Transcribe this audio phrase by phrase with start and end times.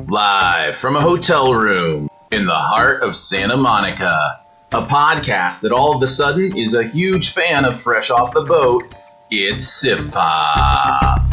[0.00, 4.40] Live from a hotel room in the heart of Santa Monica,
[4.72, 8.40] a podcast that all of a sudden is a huge fan of Fresh Off the
[8.40, 8.94] Boat.
[9.30, 11.28] It's SiftPop.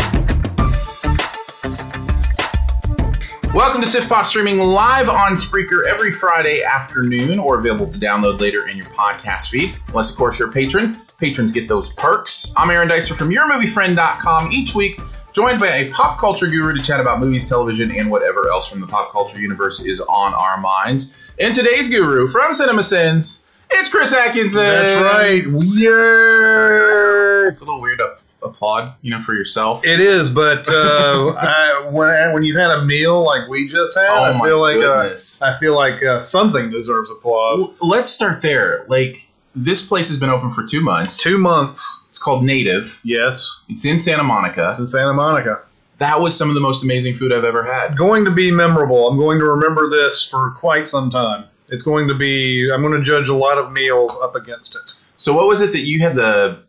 [3.54, 8.68] Welcome to SiftPop streaming live on Spreaker every Friday afternoon or available to download later
[8.68, 9.78] in your podcast feed.
[9.88, 11.02] Unless, of course, you're a patron.
[11.18, 12.54] Patrons get those perks.
[12.58, 14.52] I'm Aaron Dicer from YourMovieFriend.com.
[14.52, 15.00] Each week,
[15.34, 18.82] joined by a pop culture guru to chat about movies, television, and whatever else from
[18.82, 21.14] the pop culture universe is on our minds.
[21.40, 24.64] And today's guru from Cinema Sins, it's Chris Atkinson.
[24.64, 25.44] That's right.
[25.50, 27.50] Weird.
[27.50, 29.86] It's a little weird to applaud, you know, for yourself.
[29.86, 34.08] It is, but uh, I, when when you've had a meal like we just had,
[34.10, 35.46] Oh I feel like uh.
[35.46, 37.76] I feel like uh, something deserves applause.
[37.82, 38.86] Let's start there.
[38.88, 39.28] Like,
[39.64, 41.18] this place has been open for two months.
[41.18, 43.00] Two months, It's called Native.
[43.04, 44.70] yes, It's in Santa Monica.
[44.72, 45.62] it's in Santa Monica.
[46.00, 47.98] That was some of the most amazing food I've ever had.
[47.98, 49.10] Going to be memorable.
[49.10, 51.44] I'm going to remember this for quite some time.
[51.68, 52.70] It's going to be.
[52.74, 54.94] I'm going to judge a lot of meals up against it.
[55.18, 56.16] So, what was it that you had?
[56.16, 56.64] The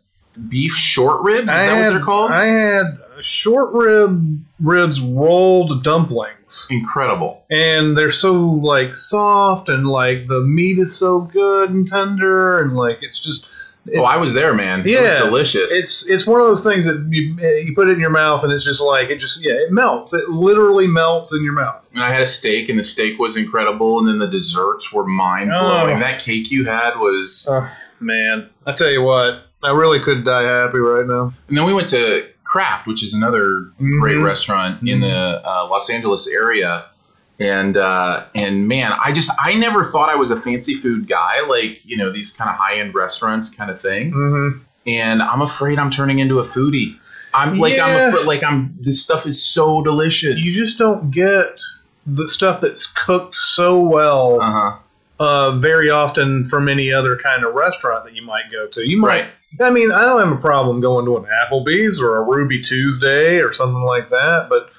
[0.49, 1.43] beef short ribs?
[1.43, 2.31] Is I that had, what they're called?
[2.31, 2.85] I had
[3.21, 6.67] short rib ribs rolled dumplings.
[6.69, 7.43] Incredible.
[7.49, 12.75] and they're so like soft and like the meat is so good and tender and
[12.75, 13.45] like it's just
[13.95, 14.81] oh, I was there, man.
[14.81, 15.71] It Yeah, was delicious.
[15.73, 18.51] it's it's one of those things that you, you put it in your mouth and
[18.51, 22.03] it's just like it just yeah it melts it literally melts in your mouth and
[22.03, 25.49] I had a steak, and the steak was incredible, and then the desserts were mind
[25.49, 25.97] blowing.
[25.97, 25.99] Oh.
[25.99, 27.47] That cake you had was.
[27.49, 31.65] oh man I tell you what I really could die happy right now And then
[31.65, 34.25] we went to Craft, which is another great Mhm.
[34.25, 36.85] restaurant in the uh, Los Angeles area.
[37.39, 41.41] And uh, and man, I just I never thought I was a fancy food guy,
[41.47, 44.11] like you know these kind of high end restaurants kind of thing.
[44.11, 44.59] mm-hmm.
[44.85, 46.97] And I'm afraid I'm turning into a foodie.
[47.33, 47.85] I'm like Yeah.
[47.85, 50.45] I'm afraid, like I'm this stuff is so delicious.
[50.45, 51.59] you just don't get
[52.05, 54.77] the stuff that's cooked so well uh huh
[55.19, 58.97] uh, very often from any other kind of restaurant that you might go to you
[58.97, 59.25] might right.
[59.59, 63.39] I mean, I don't have a problem going to an Applebee's or a Ruby Tuesday
[63.39, 64.69] or something like that, but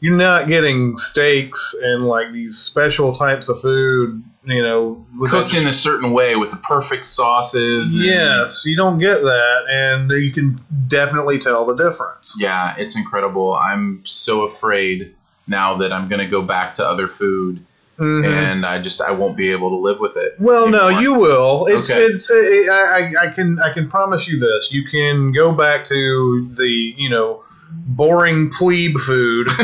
[0.00, 5.54] you're not getting steaks and like these special types of food, you know, with Cooked
[5.54, 7.94] in a certain way with the perfect sauces.
[7.94, 12.36] and- Yes, you don't get that, and you can definitely tell the difference.
[12.38, 13.54] Yeah, it's incredible.
[13.54, 15.14] I'm so afraid
[15.46, 17.64] now that I'm gonna go back to other food
[17.98, 18.26] Mhm.
[18.26, 20.34] and I just I won't be able to live with it.
[20.38, 21.66] Well, no, you will.
[21.66, 22.00] It's Okay.
[22.02, 22.30] it's.
[22.30, 24.68] I, I I can I can promise you this.
[24.72, 27.42] You can go back to the you know
[27.74, 29.48] boring plebe food,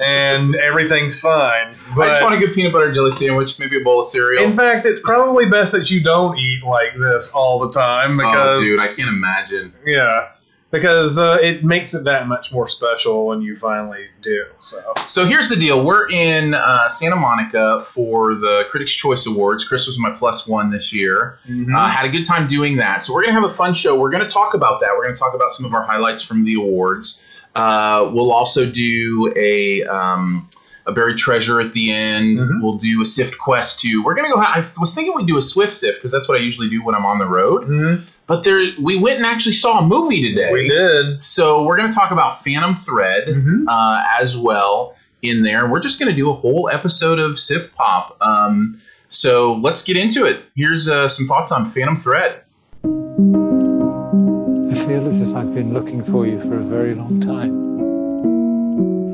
[0.00, 1.76] and everything's fine.
[1.96, 4.06] But I just want a good peanut butter and jelly sandwich, maybe a bowl of
[4.06, 4.44] cereal.
[4.44, 8.60] In fact, it's probably best that you don't eat like this all the time because
[8.60, 9.72] oh, dude, I can't imagine.
[9.84, 10.28] yeah,
[10.76, 14.44] because uh, it makes it that much more special when you finally do.
[14.62, 19.64] So So here's the deal: we're in uh, Santa Monica for the Critics' Choice Awards.
[19.64, 21.38] Chris was my plus one this year.
[21.48, 23.02] Uh, had a good time doing that.
[23.02, 23.98] So we're gonna have a fun show.
[23.98, 24.90] We're gonna talk about that.
[24.96, 27.22] We're gonna talk about some of our highlights from the awards.
[27.54, 30.48] Uh, we'll also do a um,
[30.86, 32.38] a buried treasure at the end.
[32.38, 32.62] Mhm.
[32.62, 34.02] We'll do a Sift Quest too.
[34.04, 34.38] We're gonna go.
[34.40, 36.94] I was thinking we'd do a Swift Sift because that's what I usually do when
[36.94, 37.66] I'm on the road.
[37.68, 38.02] Mhm.
[38.26, 40.52] But there, we went and actually saw a movie today.
[40.52, 41.22] we did.
[41.22, 43.64] So we're gonna talk about Phantom Thread Mhm.
[43.68, 45.66] uh, as well in there.
[45.68, 48.12] We're just going to do a whole episode of SiftPop.
[48.20, 50.40] Um, so let's get into it.
[50.54, 52.42] Here's uh, some thoughts on Phantom Thread.
[52.84, 57.52] I feel as if I've been looking for you for a very long time.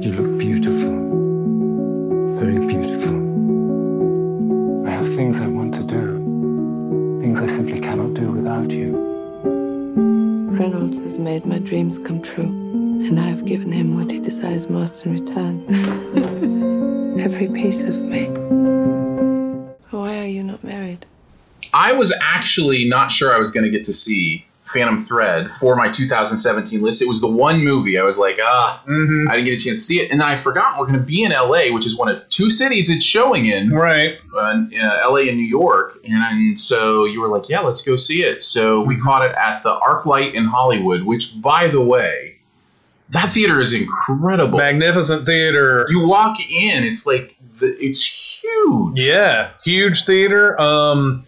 [0.03, 0.93] You look beautiful.
[2.38, 3.22] Very beautiful.
[8.23, 8.93] Do without you.
[10.57, 14.69] Reynolds has made my dreams come true, and I have given him what he desires
[14.69, 15.57] most in return.
[17.21, 18.27] Every piece of me.
[19.91, 21.05] Why are you not married?
[21.75, 25.77] I was actually not sure I was going to get to see Phantom Thread for
[25.77, 27.03] my 2017 list.
[27.03, 29.29] It was the one movie I was like, ah, Mm-hmm.
[29.31, 30.11] I didn't get a chance to see it.
[30.11, 32.51] And then I forgot we're going to be in LA, which is one of two
[32.51, 34.17] cities it's showing in, Right.
[34.35, 35.99] uh, uh, LA and New York.
[36.05, 38.43] And so you were like, yeah, let's go see it.
[38.43, 42.37] So we caught it at the ArcLight in Hollywood, which, by the way,
[43.11, 44.59] that theater is incredible.
[44.59, 45.87] Magnificent theater.
[45.91, 48.03] you walk in, it's like, the, it's
[48.43, 48.99] huge.
[48.99, 50.59] Yeah, huge theater.
[50.61, 51.25] Um,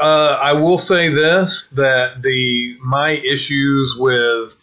[0.00, 4.54] uh, I will say this: that the my issues with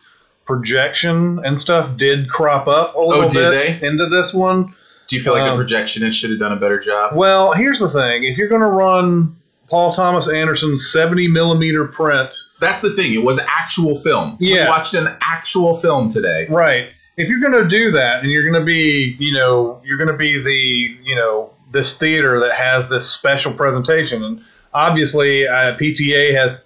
[0.45, 3.51] projection and stuff did crop up a little Oh, bit
[3.81, 3.85] they?
[3.87, 4.73] into this one.
[5.07, 7.15] Do you feel like Um, the projectionist should have done a better job?
[7.15, 9.35] Well, here's the thing: if you're going to run
[9.69, 13.13] Paul Thomas Anderson's 70 millimeter print, That's the thing.
[13.13, 14.37] It was actual film.
[14.39, 16.47] Yeah, We watched an actual film today.
[16.49, 16.89] right?
[17.17, 20.09] If you're going to do that, and you're going to be, you know, you're going
[20.11, 24.41] to be the, you know, this theater that has this special presentation, and
[24.75, 26.61] obviously uh, PTA has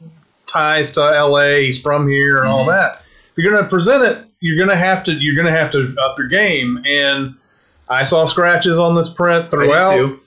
[0.47, 1.59] ties to LA.
[1.59, 2.71] He's from here and all Mhm.
[2.71, 3.03] that.
[3.31, 5.71] If you're going to present it, you're going to have to, you're going to have
[5.71, 6.81] to up your game.
[6.85, 7.35] And
[7.88, 10.19] I saw scratches on this print throughout.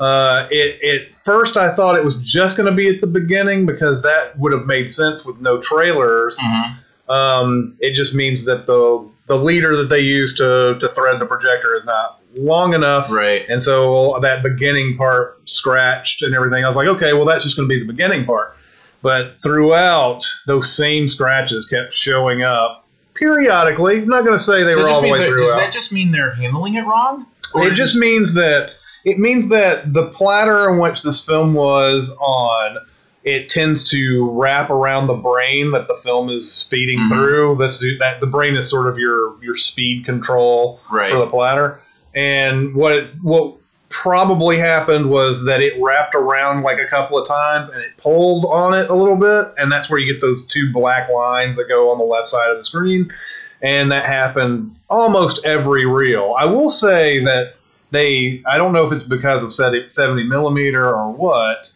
[0.00, 3.66] Uh, it, it first I thought it was just going to be at the beginning
[3.66, 6.38] because that would have made sense with no trailers.
[6.38, 6.76] Mhm.
[7.12, 11.26] Um, it just means that the the leader that they use to to thread the
[11.26, 13.44] projector is not long enough, Right.
[13.48, 16.64] and so that beginning part scratched and everything.
[16.64, 18.54] I was like, okay, well that's just going to be the beginning part.
[19.02, 22.84] But throughout, those same scratches kept showing up
[23.14, 23.98] periodically.
[23.98, 25.46] I'm not going to say they that were all the way throughout.
[25.46, 27.26] does that just mean they're handling it wrong?
[27.54, 28.72] Or It just means that
[29.04, 32.76] it means that the platter in which this film was on
[33.24, 37.08] it tends to wrap around the brain that the film is feeding Mhm.
[37.08, 37.56] through.
[37.58, 41.10] This that the brain is sort of your your speed control right.
[41.10, 41.80] for the platter.
[42.14, 43.56] And what it, what
[43.90, 48.44] probably happened was that it wrapped around like a couple of times and it pulled
[48.46, 51.68] on it a little bit, and that's where you get those two black lines that
[51.68, 53.12] go on the left side of the screen.
[53.60, 56.34] And that happened almost every reel.
[56.38, 57.54] I will say that
[57.90, 61.72] they, I don't know if it's because of 70 millimeter or what,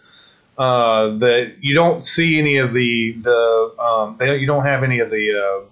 [0.59, 5.01] uh, that you don't see any of the the um, they, you don't have any
[5.01, 5.72] of the uh,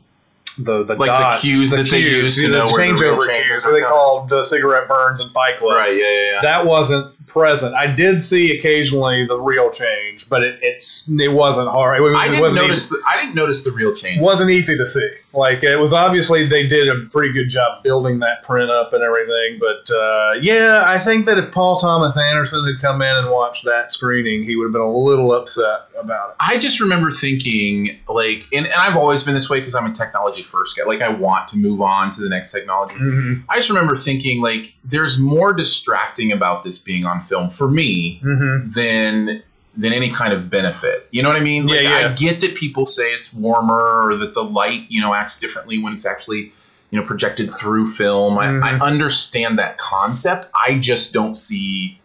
[0.64, 3.26] the the Like the dots, cues that they use to the know where the reel
[3.26, 5.76] cues, what they called uh, cigarette burns and Fight Club.
[5.76, 5.96] Right.
[5.96, 6.04] Yeah.
[6.04, 6.32] Yeah.
[6.32, 6.40] yeah.
[6.42, 7.74] That wasn't present.
[7.74, 11.98] I did see occasionally the reel change, but it, it's it wasn't hard.
[11.98, 12.88] It, was, I didn't notice.
[12.88, 14.18] The, I didn't notice the reel change.
[14.18, 15.08] It wasn't easy to see.
[15.32, 19.02] Like it was obviously they did a pretty good job building that print up and
[19.02, 19.60] everything.
[19.60, 23.64] But uh, yeah, I think that if Paul Thomas Anderson had come in and watched
[23.64, 26.36] that screening, he would have been a little upset about it.
[26.40, 29.92] I just remember thinking, like, and, and I've always been this way because I'm a
[29.94, 30.84] technology first guy.
[30.84, 32.94] Like, I want to move on to the next technology.
[32.94, 33.42] Mm-hmm.
[33.48, 38.20] I just remember thinking, like, there's more distracting about this being on film for me
[38.24, 38.72] Mm-hmm.
[38.72, 39.42] than
[39.76, 41.06] than any kind of benefit.
[41.10, 41.66] You know what I mean?
[41.66, 42.08] Like, Yeah, yeah.
[42.10, 45.78] I get that people say it's warmer or that the light, you know, acts differently
[45.78, 46.52] when it's actually,
[46.90, 48.36] you know, projected through film.
[48.36, 48.62] Mhm.
[48.62, 50.48] I, I understand that concept.
[50.54, 51.98] I just don't see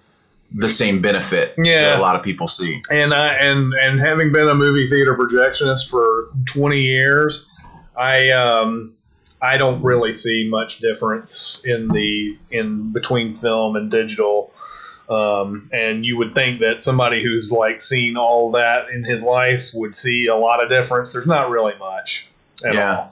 [0.53, 1.89] the same benefit Yeah.
[1.89, 2.81] that a lot of people see.
[2.91, 7.47] and I and and having been a movie theater projectionist for 20 years,
[7.97, 8.93] I um
[9.41, 14.53] I don't really see much difference in the in between film and digital.
[15.09, 19.71] Um, and you would think that somebody who's like seen all that in his life
[19.73, 21.13] would see a lot of difference.
[21.13, 22.27] There's not really much
[22.65, 23.07] at Yeah.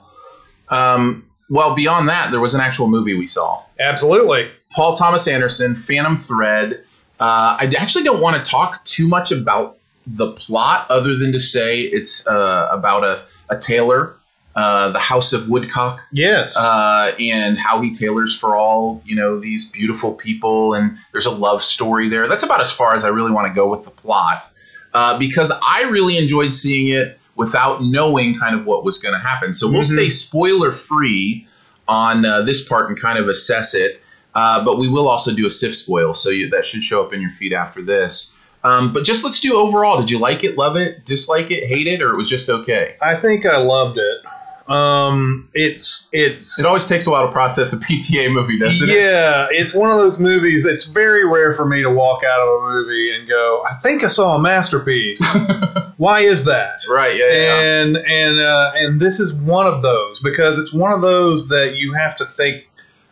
[0.70, 0.94] all.
[0.94, 3.62] Um, well, beyond that, there was an actual movie we saw.
[3.78, 4.50] Absolutely.
[4.72, 6.84] Paul Thomas Anderson, Phantom Thread.
[7.20, 11.40] Uh, I actually don't want to talk too much about the plot, other than to
[11.40, 14.16] say it's uh, about a, a tailor,
[14.56, 16.56] uh, the House of Woodcock, Yes.
[16.56, 21.30] uh, and how he tailors for all you know these beautiful people, and there's a
[21.30, 22.28] love story there.
[22.28, 24.44] That's about as far as I really want to go with the plot,
[24.92, 29.18] uh, because I really enjoyed seeing it without knowing kind of what was going to
[29.20, 29.52] happen.
[29.52, 29.92] So we'll Mhm.
[29.92, 31.48] stay spoiler free
[31.88, 34.00] on uh, this part and kind of assess it.
[34.36, 37.12] Uh, but we will also do a SIF spoil, so you, that should show up
[37.12, 38.32] in your feed after this.
[38.64, 40.00] Um, but just let's do overall.
[40.00, 42.96] Did you like it, love it, dislike it, hate it, or it was just okay?
[43.02, 44.23] I think I loved it.
[44.66, 48.96] Um, it's it's It always takes a while to process a PTA movie, doesn't it?
[48.96, 50.64] yeah, it's one of those movies.
[50.64, 54.04] It's very rare for me to walk out of a movie and go, "I think
[54.04, 55.20] I saw a masterpiece."
[55.98, 56.80] Why is that?
[56.90, 57.16] Right.
[57.16, 57.26] Yeah.
[57.26, 57.38] Yeah.
[57.40, 57.60] yeah.
[57.60, 61.74] And and uh, and this is one of those because it's one of those that
[61.76, 62.64] you have to think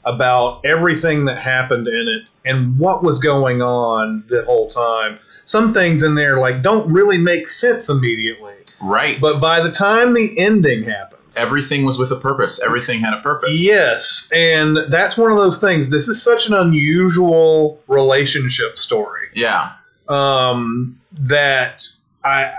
[0.04, 5.18] about everything that happened in it and what was going on the whole time.
[5.44, 8.54] Some things in there like don't really make sense immediately.
[8.80, 9.20] Right.
[9.20, 12.60] But by the time the ending happens, Everything was with a purpose.
[12.60, 13.60] Everything had a purpose.
[13.60, 15.90] Yes, and that's one of those things.
[15.90, 19.72] This is such an unusual relationship story Yeah.
[20.08, 21.82] um, that
[22.24, 22.52] I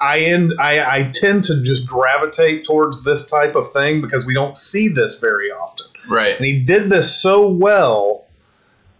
[0.00, 4.34] I end I, I tend to just gravitate towards this type of thing because we
[4.34, 5.86] don't see this very often.
[6.08, 6.36] Right.
[6.36, 8.26] And he did this so well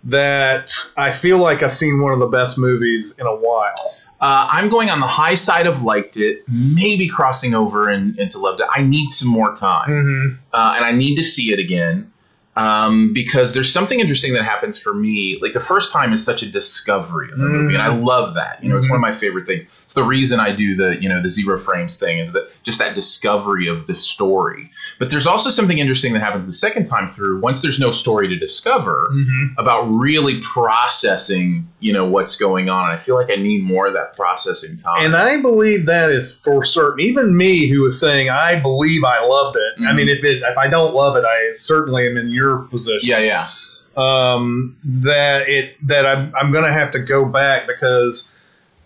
[0.04, 3.74] that I feel like I've seen one of the best movies in a while.
[4.20, 8.38] Uh, I'm going on the high side of liked it, maybe crossing over in, into
[8.38, 8.66] loved it.
[8.74, 10.34] I need some more time, Mm-hmm.
[10.52, 12.10] uh, and I need to see it again
[12.56, 15.38] um, because there's something interesting that happens for me.
[15.42, 18.62] Like the first time is such a discovery of the movie, and I love that.
[18.62, 19.64] You know, it's one of my favorite things.
[19.84, 22.78] It's the reason I do the you know the zero frames thing is that just
[22.78, 24.70] that discovery of the story.
[24.98, 28.26] But there's also something interesting that happens the second time through once there's no story
[28.28, 29.58] to discover Mm-hmm.
[29.58, 32.90] about really processing you know what's going on.
[32.90, 35.04] I feel like I need more of that processing time.
[35.04, 37.00] And I believe that is for certain.
[37.00, 39.84] Even me, who was saying I believe I loved it.
[39.86, 39.96] I Mhm.
[39.96, 43.06] mean, if it if I don't love it, I certainly am in your position.
[43.08, 43.50] yeah, yeah.
[43.96, 48.28] um, that it that I'm I'm gonna have to go back because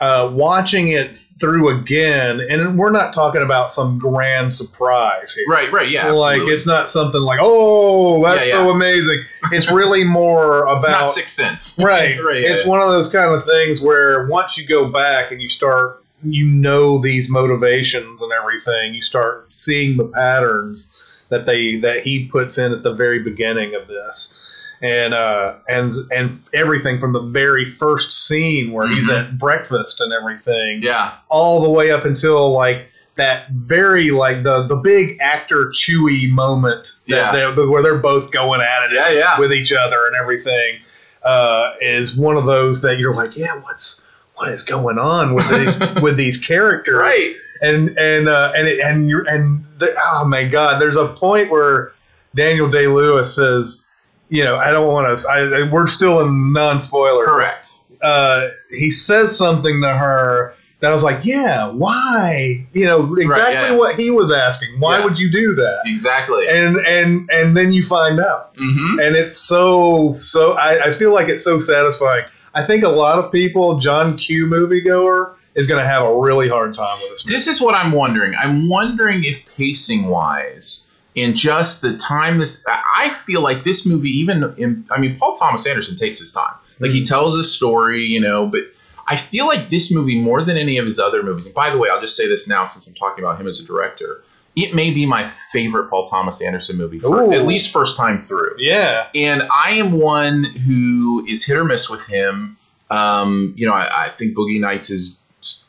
[0.01, 5.45] uh, watching it through again, and we're not talking about some grand surprise here.
[5.49, 6.11] Right, right, yeah.
[6.11, 6.55] like absolutely.
[6.55, 9.25] it's not something like oh that's Yeah, so amazing.
[9.53, 11.79] It's really more about It's not Sixth Sense.
[11.83, 12.23] right.
[12.25, 12.45] right.
[12.45, 12.69] it's yeah.
[12.69, 16.47] one of those kind of things where once you go back and you start, you
[16.47, 18.95] know these motivations and everything.
[18.95, 20.93] You start seeing the patterns
[21.29, 24.35] that they that he puts in at the very beginning of this,
[24.83, 29.19] and uh, and and everything from the very first scene where he's Mhm.
[29.31, 34.67] at breakfast and everything, Yeah, all the way up until like that very like the
[34.69, 37.55] the big actor Chewy moment that Yeah.
[37.69, 39.41] where they're both going at it yeah, yeah.
[39.41, 40.77] with each other and everything
[41.25, 44.03] uh, is one of those that you're like, yeah, what's
[44.37, 46.95] what is going on with these with these characters?
[46.95, 47.35] Right.
[47.61, 51.51] And and uh, and it, and you're and the, oh my god, there's a point
[51.51, 51.91] where
[52.37, 53.85] Daniel Day Lewis says,
[54.29, 55.29] you know, I don't want to.
[55.29, 57.25] I, we're still in non spoiler.
[57.25, 57.75] Correct.
[58.03, 62.65] Uh, he says something to her that I was like, yeah, why?
[62.73, 63.77] You know, exactly yeah.
[63.77, 64.79] what he was asking.
[64.79, 65.05] Why Yeah.
[65.05, 65.81] would you do that?
[65.87, 66.47] Exactly.
[66.49, 71.13] And and and then you find out hmm and it's so so I, I feel
[71.13, 72.25] like it's so satisfying.
[72.55, 76.49] I think a lot of people, John Q moviegoer, is going to have a really
[76.49, 77.25] hard time with this.
[77.25, 77.35] Movie.
[77.35, 78.35] This is what I'm wondering.
[78.41, 80.87] I'm wondering if pacing wise,
[81.19, 85.37] in just the time this, I feel like this movie, even in, I mean, Paul
[85.37, 86.55] Thomas Anderson takes his time.
[86.81, 88.63] Like he tells a story, you know, but
[89.07, 91.47] I feel like this movie more than any of his other movies.
[91.47, 93.59] And by the way, I'll just say this now since I'm talking about him as
[93.59, 94.23] a director.
[94.55, 98.57] It may be my favorite Paul Thomas Anderson movie, for, at least first time through.
[98.59, 102.57] yeah, And I am one who is hit or miss with him.
[102.91, 105.19] Um, you know, I, I think Boogie Nights is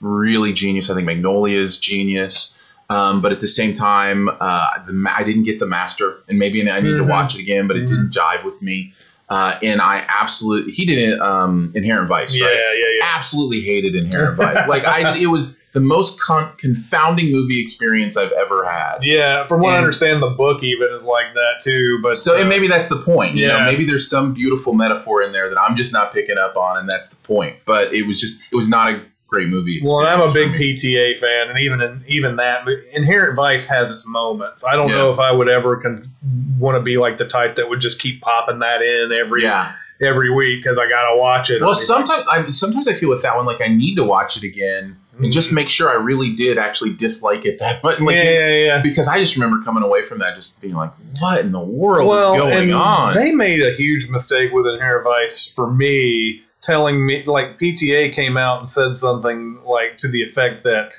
[0.01, 0.89] really genius.
[0.89, 2.55] I think Magnolia is genius.
[2.89, 6.39] Um, but at the same time, uh, the ma- I didn't get the master, and
[6.39, 7.07] maybe I need to Mhm.
[7.07, 8.93] watch it again, but it didn't jive with me.
[9.29, 12.55] Uh, and I absolutely he did um, Inherent Vice, yeah, right?
[12.55, 13.05] yeah, yeah.
[13.15, 14.67] Absolutely hated Inherent Vice.
[14.67, 19.03] Like I, it was the most con- confounding movie experience I've ever had.
[19.03, 21.99] Yeah, from what I understand, the book even is like that too.
[22.01, 23.35] But so uh, and maybe that's the point.
[23.35, 23.65] You know, yeah.
[23.65, 26.89] maybe there's some beautiful metaphor in there that I'm just not picking up on, and
[26.89, 27.57] that's the point.
[27.67, 29.81] But it was just it was not a great movie.
[29.85, 30.49] well, I'm a big.
[30.51, 34.63] PTA fan, and even in, even that Inherent Vice has its moments.
[34.65, 34.95] I don't Yeah.
[34.95, 36.09] know if I would ever con-
[36.57, 39.71] want to be like the type that would just keep popping that in every Yeah.
[40.01, 41.61] every week because I gotta watch it.
[41.61, 44.43] Well, sometimes I sometimes I feel with that one like I need to watch it
[44.43, 47.99] again and just make sure I really did actually dislike it that much.
[47.99, 48.23] Like, Mm.
[48.23, 48.81] yeah, yeah, yeah.
[48.81, 52.07] Because I just remember coming away from that just being like, what in the world
[52.07, 53.13] well, is going on?
[53.15, 58.37] They made a huge mistake with Inherent Vice for me, telling me like PTA came
[58.37, 60.91] out and said something like to the effect that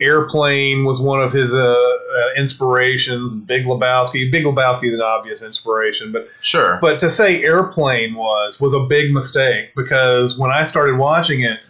[0.00, 3.34] Airplane was one of his uh, uh, inspirations.
[3.34, 6.78] Big Lebowski, Big Lebowski is an obvious inspiration, but sure.
[6.80, 11.60] but to say Airplane was was a big mistake because when I started watching it.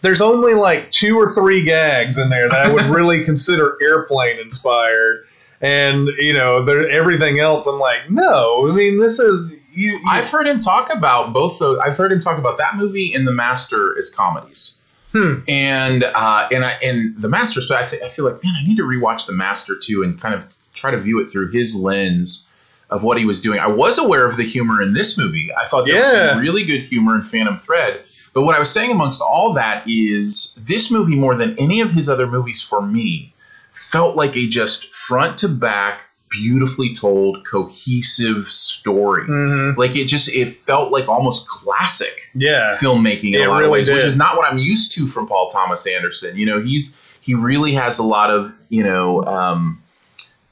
[0.00, 4.38] There's only like two or three gags in there that I would really consider airplane
[4.38, 5.26] inspired,
[5.60, 7.66] and you know, there, everything else.
[7.66, 8.70] I'm like, no.
[8.70, 9.92] I mean, this is you.
[9.92, 11.78] you I've heard him talk about both those.
[11.84, 14.80] I've heard him talk about that movie and The Master as comedies.
[15.12, 15.40] Hmm.
[15.48, 17.60] And uh, and I and The Master.
[17.60, 20.20] So I, th- I feel like man, I need to rewatch The Master too and
[20.20, 20.44] kind of
[20.74, 22.48] try to view it through his lens
[22.90, 23.58] of what he was doing.
[23.58, 25.50] I was aware of the humor in this movie.
[25.54, 26.30] I thought there was Yeah.
[26.32, 28.02] some really good humor in Phantom Thread.
[28.34, 31.90] But what I was saying amongst all that is this movie more than any of
[31.90, 33.34] his other movies for me
[33.72, 39.24] felt like a just front to back, beautifully told, cohesive story.
[39.26, 39.76] Mhm.
[39.76, 42.76] Like it just it felt like almost classic Yeah.
[42.80, 45.06] filmmaking in It a lot really of ways, which is not what I'm used to
[45.06, 46.36] from Paul Thomas Anderson.
[46.36, 49.82] You know, he's he really has a lot of you know um,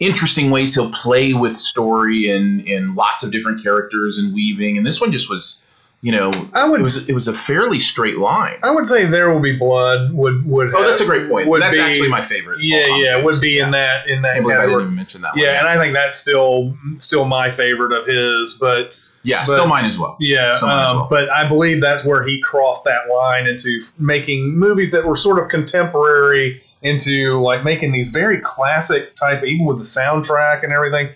[0.01, 4.77] interesting ways he'll play with story and and lots of different characters and weaving.
[4.77, 5.63] And this one just was,
[6.07, 8.59] you know, I would it was it was a fairly straight line.
[8.63, 11.49] I would say There Will Be Blood would would Oh, that's a great point.
[11.59, 12.61] That's be, actually my favorite.
[12.63, 13.67] yeah yeah Thomas would be Anderson.
[13.67, 14.83] in that in that can't believe I didn't category.
[14.85, 15.57] even mention that Yeah, one.
[15.57, 18.93] and I think that's still still my favorite of his, but
[19.25, 20.17] yeah, but- still mine as well.
[20.21, 21.07] yeah, mine as um, well.
[21.11, 25.43] but I believe that's where he crossed that line into making movies that were sort
[25.43, 31.09] of contemporary into like making these very classic type, even with the soundtrack and everything.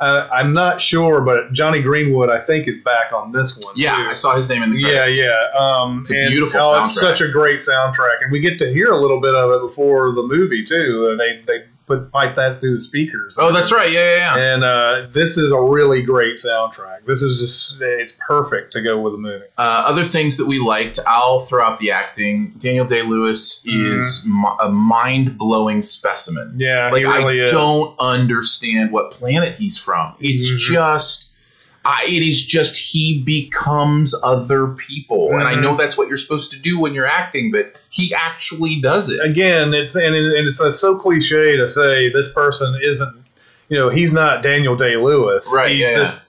[0.00, 3.74] Uh, I'm not sure, but Jonny Greenwood, I think, is back on this one.
[3.76, 4.02] Yeah, too.
[4.10, 5.18] I saw his name in the Yeah, credits.
[5.18, 5.42] yeah.
[5.58, 8.72] Um, It's a and, beautiful oh, It's such a great soundtrack, and we get to
[8.72, 11.10] hear a little bit of it before the movie too.
[11.12, 13.36] Uh, They they put pipe that through the speakers.
[13.40, 13.90] Oh, that's right.
[13.90, 14.54] Yeah, yeah, yeah.
[14.54, 17.04] And uh, this is a really great soundtrack.
[17.06, 19.46] This is just it's perfect to go with the movie.
[19.58, 22.54] Uh, other things that we liked, I'll throw out the acting.
[22.58, 26.48] Daniel Day Lewis is mi- a mind blowing specimen.
[26.50, 26.60] Mm-hmm.
[26.60, 27.50] Yeah, like really I is.
[27.50, 30.14] don't understand what planet he's from.
[30.20, 30.58] It's Mhm.
[30.58, 31.27] just,
[31.88, 35.62] I, it is just he becomes other people, and I Mhm.
[35.62, 39.18] know that's what you're supposed to do when you're acting, but he actually does it.
[39.24, 43.24] Again, it's and, it, and it's uh, so cliche to say this person isn't.
[43.70, 45.50] You know, he's not Daniel Day Lewis.
[45.54, 46.20] Right, He's yeah, just.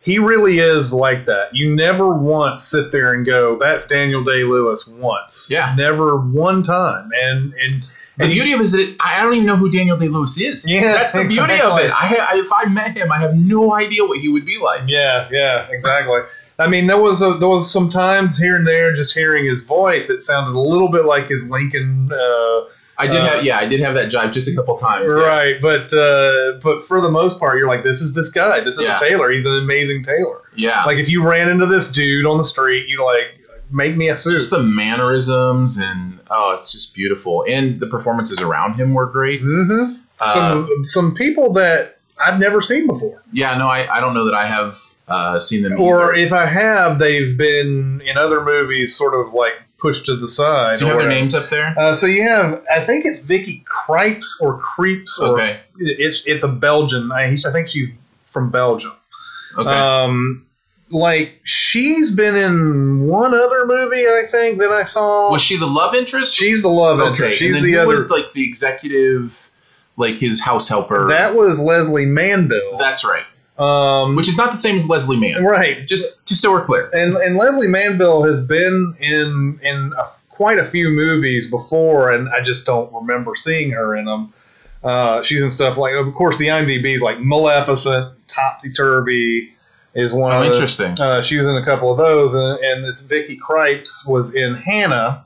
[0.00, 1.48] He really is like that.
[1.54, 5.74] You never once sit there and go, "That's Daniel Day Lewis." Once, Yeah.
[5.76, 7.10] never one time.
[7.22, 7.84] And and
[8.18, 10.38] The beauty of it is that I I don't even know who Daniel Day Lewis
[10.40, 10.66] is.
[10.66, 11.90] Yeah, that's the beauty of it.
[11.90, 14.82] I, ha- if I met him, I have no idea what he would be like.
[14.88, 16.20] Yeah, yeah, exactly.
[16.58, 19.64] I mean, there was a, there was some times here and there, just hearing his
[19.64, 22.60] voice, it sounded a little bit like his Lincoln, uh,
[22.98, 25.12] I did Uh, have, yeah, I did have that jive just a couple times.
[25.14, 25.22] yeah.
[25.22, 25.54] right?
[25.60, 28.86] But uh, but for the most part, you're like, this is this guy, this is
[28.86, 28.96] Yeah.
[28.96, 29.30] a tailor.
[29.30, 30.40] He's an amazing tailor.
[30.54, 33.38] Yeah, Like if you ran into this dude on the street, you like
[33.70, 34.32] make me a suit.
[34.32, 37.44] just the mannerisms and oh, it's just beautiful.
[37.48, 39.40] And the performances around him were great.
[39.42, 44.14] hmm Uh, some some people that I've never seen before, yeah, no, I, I don't
[44.14, 45.78] know that I have uh, seen them.
[45.78, 46.26] or either.
[46.26, 50.78] if I have, they've been in other movies, sort of like pushed to the side.
[50.78, 51.74] do you have their names up there?
[51.78, 56.42] Uh, so you have, I think it's Vicky Cripes or Krieps, or Okay, it's it's
[56.44, 57.12] a Belgian.
[57.12, 57.88] I, I think she's
[58.30, 58.92] from Belgium.
[59.58, 59.68] okay.
[59.68, 60.45] Um,
[60.90, 65.30] like she's been in one other movie, I think that I saw.
[65.30, 66.34] was she the love interest?
[66.36, 67.10] she's the love okay.
[67.10, 67.38] interest.
[67.38, 67.94] She's and then the who other.
[67.94, 69.50] was like the executive,
[69.96, 71.08] like his house helper?
[71.08, 72.76] that was Lesley Manville.
[72.78, 73.24] That's right.
[73.58, 75.44] um, Which is not the same as Leslie Mann.
[75.44, 75.78] right.
[75.80, 76.90] Just just so we're clear.
[76.92, 82.28] and and Lesley Manville has been in in a, quite a few movies before, and
[82.28, 84.32] I just don't remember seeing her in them.
[84.84, 89.55] Uh, she's in stuff like, of course, the IMDb is like Maleficent, Topsy Turvy
[89.96, 90.32] is one.
[90.32, 90.98] Oh, of the- interesting.
[91.00, 94.54] Uh, she was in a couple of those, and, and this Vicky Cripes was in
[94.54, 95.24] Hannah.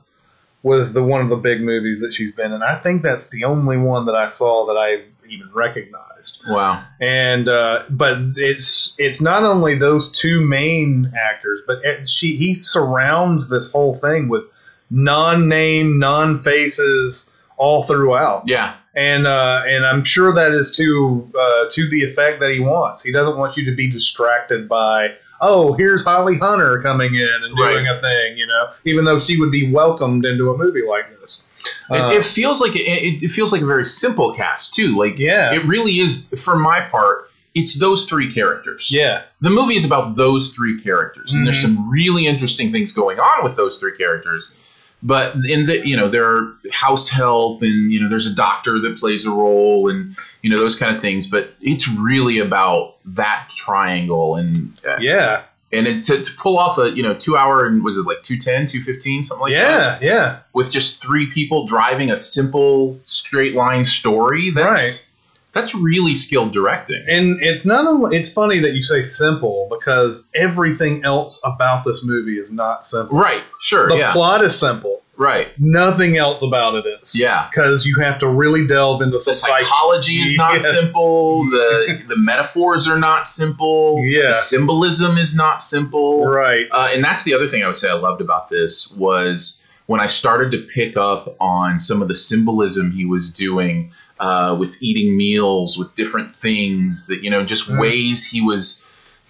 [0.63, 2.61] Was the one of the big movies that she's been in?
[2.61, 6.83] I think that's the only one that I saw that I even recognized Wow.
[6.99, 12.53] and uh, but it's it's not only those two main actors, but it, she he
[12.53, 14.43] surrounds this whole thing with
[14.91, 18.75] non-name, non-faces all throughout, Yeah.
[18.95, 23.03] And uh, and I'm sure that is to uh, to the effect that he wants.
[23.03, 25.15] He doesn't want you to be distracted by.
[25.43, 29.37] Oh, here's Holly Hunter coming in and doing a thing, you know, even though she
[29.39, 31.41] would be welcomed into a movie like this.
[31.89, 32.81] Uh, it, it feels like it,
[33.23, 34.95] it, feels like a very simple cast too.
[34.95, 35.51] Like Yeah.
[35.55, 36.23] it really is.
[36.37, 38.89] For my part, it's those three characters.
[38.91, 41.61] yeah, The movie is about those three characters, and there's Mhm.
[41.75, 44.53] some really interesting things going on with those three characters.
[45.03, 48.79] But in the you know there are house help, and you know there's a doctor
[48.79, 51.27] that plays a role, and you know those kind of things.
[51.27, 56.77] But it's really about that triangle, and uh, yeah, and it, to, to pull off
[56.77, 60.13] a you know two hour and was it like 210 215 something like that yeah,
[60.13, 60.39] yeah.
[60.53, 65.07] with just three people driving a simple straight line story that's Right.
[65.53, 70.29] That's really skilled directing And it's not only it's funny that you say simple because
[70.33, 73.17] everything else about this movie is not simple.
[73.17, 75.01] right sure The yeah plot is simple.
[75.17, 77.15] right Nothing else about it is.
[77.15, 80.59] yeah Because you have to really delve into the psychology is not Yeah.
[80.59, 84.27] simple the the metaphors are not simple Yeah.
[84.27, 86.65] the symbolism is not simple Right.
[86.71, 89.99] Uh, and that's the other thing I would say I loved about this was when
[89.99, 94.77] I started to pick up on some of the symbolism he was doing uh, with
[94.81, 97.79] eating meals with different things that you know just Mm.
[97.79, 98.83] ways he was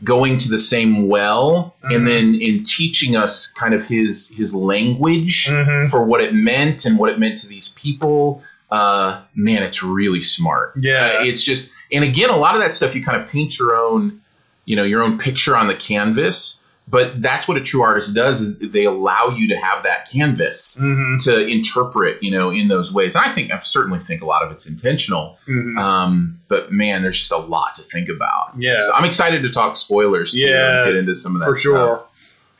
[0.03, 1.95] going to the same well Mhm.
[1.95, 5.89] and then in teaching us kind of his his language Mhm.
[5.89, 10.21] for what it meant and what it meant to these people uh, man it's really
[10.21, 11.19] smart Yeah.
[11.19, 13.75] Uh, it's just and again a lot of that stuff you kind of paint your
[13.75, 14.19] own
[14.65, 18.41] you know your own picture on the canvas but that's what a true artist does
[18.41, 21.17] is they allow you to have that canvas Mm-hmm.
[21.29, 23.15] to interpret, you know, in those ways.
[23.15, 25.37] And I think I certainly think a lot of it's intentional.
[25.47, 25.77] Mm-hmm.
[25.77, 28.53] Um, but man, there's just a lot to think about.
[28.57, 28.81] Yeah.
[28.81, 31.57] So I'm excited to talk spoilers too Yeah, and get into some of that for
[31.57, 31.75] sure.
[31.95, 32.07] stuff.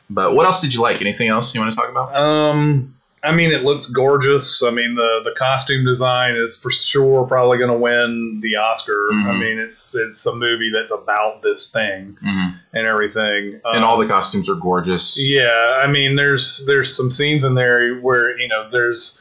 [0.08, 1.00] But what else did you like?
[1.00, 2.14] Anything else you want to talk about?
[2.14, 4.62] Um, I mean, it looks gorgeous.
[4.64, 9.08] I mean, the the costume design is for sure probably going to win the Oscar.
[9.12, 9.40] I Mhm.
[9.40, 12.54] mean, it's it's a movie that's about this thing Mhm.
[12.72, 13.60] and everything.
[13.64, 15.16] And Um, all the costumes are gorgeous.
[15.20, 19.20] Yeah, I mean, there's there's some scenes in there where you know there's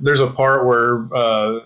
[0.00, 1.60] there's a part where uh,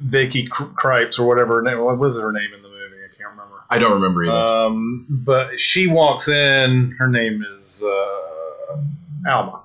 [0.00, 2.96] Vicky Cripes or whatever her name what was her name in the movie?
[3.04, 3.56] I can't remember.
[3.68, 4.32] I don't remember either.
[4.34, 6.96] Um, but she walks in.
[6.98, 8.76] Her name is uh,
[9.30, 9.60] Alma.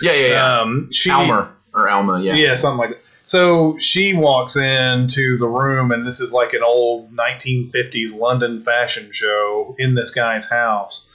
[0.00, 0.60] Yeah, yeah, yeah.
[0.60, 2.20] Um, she Almer or Alma.
[2.20, 2.34] Yeah.
[2.34, 2.54] yeah.
[2.54, 3.02] something like that.
[3.24, 9.10] So she walks into the room, and this is like an old 1950s London fashion
[9.12, 11.06] show in this guy's house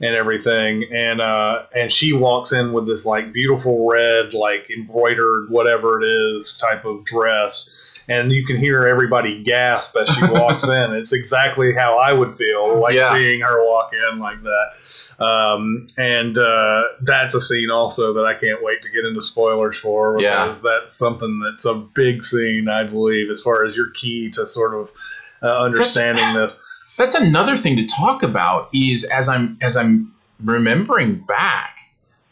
[0.00, 0.88] and everything.
[0.92, 6.06] And uh, and she walks in with this like beautiful red, like embroidered whatever it
[6.06, 7.70] is type of dress.
[8.08, 10.92] And you can hear everybody gasp as she walks in.
[10.92, 13.12] It's exactly how I would feel like Yeah.
[13.12, 15.24] seeing her walk in like that.
[15.24, 19.76] Um, and uh, that's a scene also that I can't wait to get into spoilers
[19.78, 20.44] for Yeah.
[20.46, 24.46] because that's something that's a big scene, I believe, as far as your key to
[24.46, 24.90] sort of
[25.42, 26.60] uh, understanding this.
[26.98, 28.68] That's another thing to talk about.
[28.72, 31.76] Is as I'm as I'm remembering back,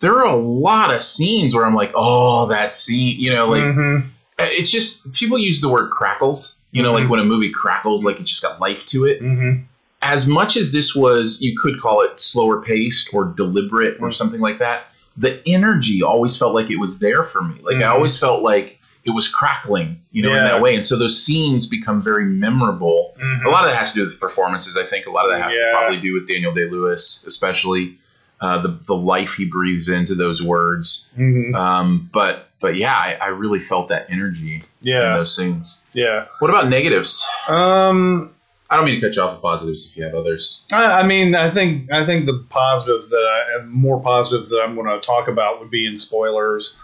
[0.01, 3.17] there are a lot of scenes where I'm like, oh, that scene.
[3.19, 4.09] You know, like Mhm.
[4.38, 6.57] It's just people use the word crackles.
[6.73, 7.01] You know, Mhm.
[7.03, 9.23] like when a movie crackles, like it's just got life to it.
[9.23, 9.64] Mhm.
[10.07, 14.14] as much as this was, you could call it slower paced or deliberate or Mm.
[14.14, 17.55] something like that, the energy always felt like it was there for me.
[17.62, 17.90] Like I Mhm.
[17.90, 20.75] always felt like it was crackling, you know, in that way.
[20.75, 23.14] And so those scenes become very memorable.
[23.18, 23.47] Mhm.
[23.47, 25.07] A lot of that has to do with performances, I think.
[25.07, 25.64] A lot of that has Yeah.
[25.64, 27.97] to probably do with Daniel Day Lewis, especially
[28.44, 31.09] uh, the the life he breathes into those words.
[31.16, 31.54] Mhm.
[31.54, 35.80] Um, but but yeah, I, I really felt that energy in those scenes.
[35.92, 36.26] yeah.
[36.40, 37.26] What about negatives?
[37.48, 38.30] Um,
[38.70, 40.62] I don't mean to cut you off the positives if you have others.
[40.72, 44.61] I, I mean, I think I think the positives that I have more positives that
[44.61, 46.74] I'm going to talk about would be in spoilers,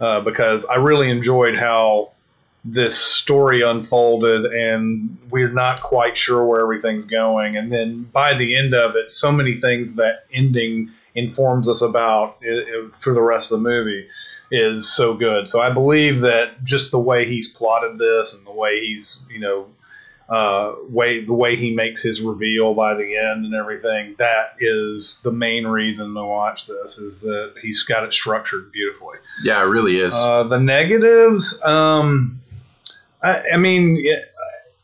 [0.00, 2.12] uh, because I really enjoyed how
[2.64, 8.56] this story unfolded, and we're not quite sure where everything's going, and then by the
[8.56, 13.22] end of it, so many things that ending informs us about i i for the
[13.22, 14.08] rest of the movie
[14.52, 15.48] is so good.
[15.48, 19.40] So I believe that just the way he's plotted this and the way he's you
[19.40, 19.66] know
[20.28, 24.14] uh, way the way he makes his reveal by the end and everything.
[24.18, 26.98] That is the main reason to watch this.
[26.98, 29.18] Is that he's got it structured beautifully.
[29.42, 30.14] Yeah, it really is.
[30.14, 32.40] Uh, the negatives, um,
[33.22, 34.32] I, I mean, it,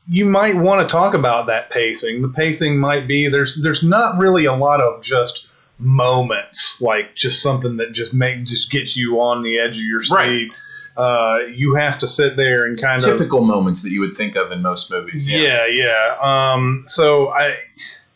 [0.08, 2.22] you might want to talk about that pacing.
[2.22, 5.47] The pacing might be there's there's not really a lot of just
[5.78, 10.02] moments like just something that just make just gets you on the edge of your
[10.02, 10.14] seat.
[10.14, 10.48] Right.
[10.96, 14.34] Uh, you have to sit there and kind of typical moments that you would think
[14.34, 15.28] of in most movies.
[15.28, 15.38] Yeah.
[15.38, 16.16] yeah, yeah.
[16.20, 17.56] Um, so I,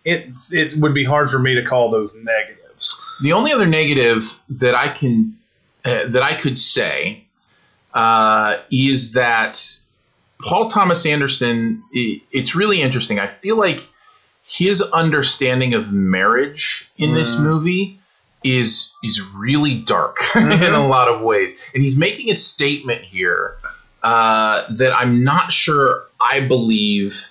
[0.04, 3.00] it it would be hard for me to call those negatives.
[3.22, 5.38] The only other negative that I can
[5.84, 7.24] uh, that I could say
[7.94, 9.64] uh, is that
[10.40, 11.84] Paul Thomas Anderson.
[11.94, 13.20] i it's really interesting.
[13.20, 13.86] I feel like
[14.44, 17.40] his understanding of marriage in this Mm.
[17.40, 17.98] movie
[18.44, 20.62] is is really dark Mhm.
[20.66, 23.56] in a lot of ways, and he's making a statement here
[24.02, 27.24] uh, that I'm not sure I believe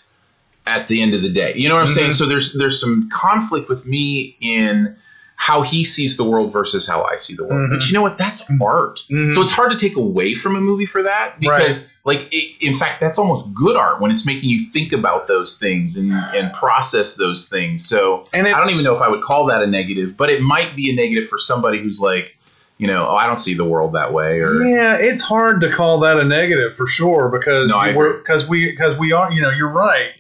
[0.65, 1.54] at the end of the day.
[1.58, 2.12] You know what I'm saying?
[2.12, 2.17] Mhm.
[2.17, 4.95] So there's there's some conflict with me in
[5.41, 7.71] how he sees the world versus how I see the world.
[7.71, 7.88] But Mhm.
[7.88, 8.15] you know what?
[8.19, 9.01] That's art.
[9.10, 9.34] Mhm.
[9.34, 12.75] So it's hard to take away from a movie for that because, like, it, in
[12.75, 16.54] fact, that's almost good art when it's making you think about those things and, and
[16.54, 17.84] process those things.
[17.89, 20.41] So And I don't even know if I would call that a negative, but it
[20.41, 22.38] might be a negative for somebody who's like,
[22.77, 25.71] you know, oh, I don't see the world that way, or Yeah, it's hard to
[25.71, 27.82] call that a negative for sure because No,
[28.19, 30.12] because we because we are you know you're right.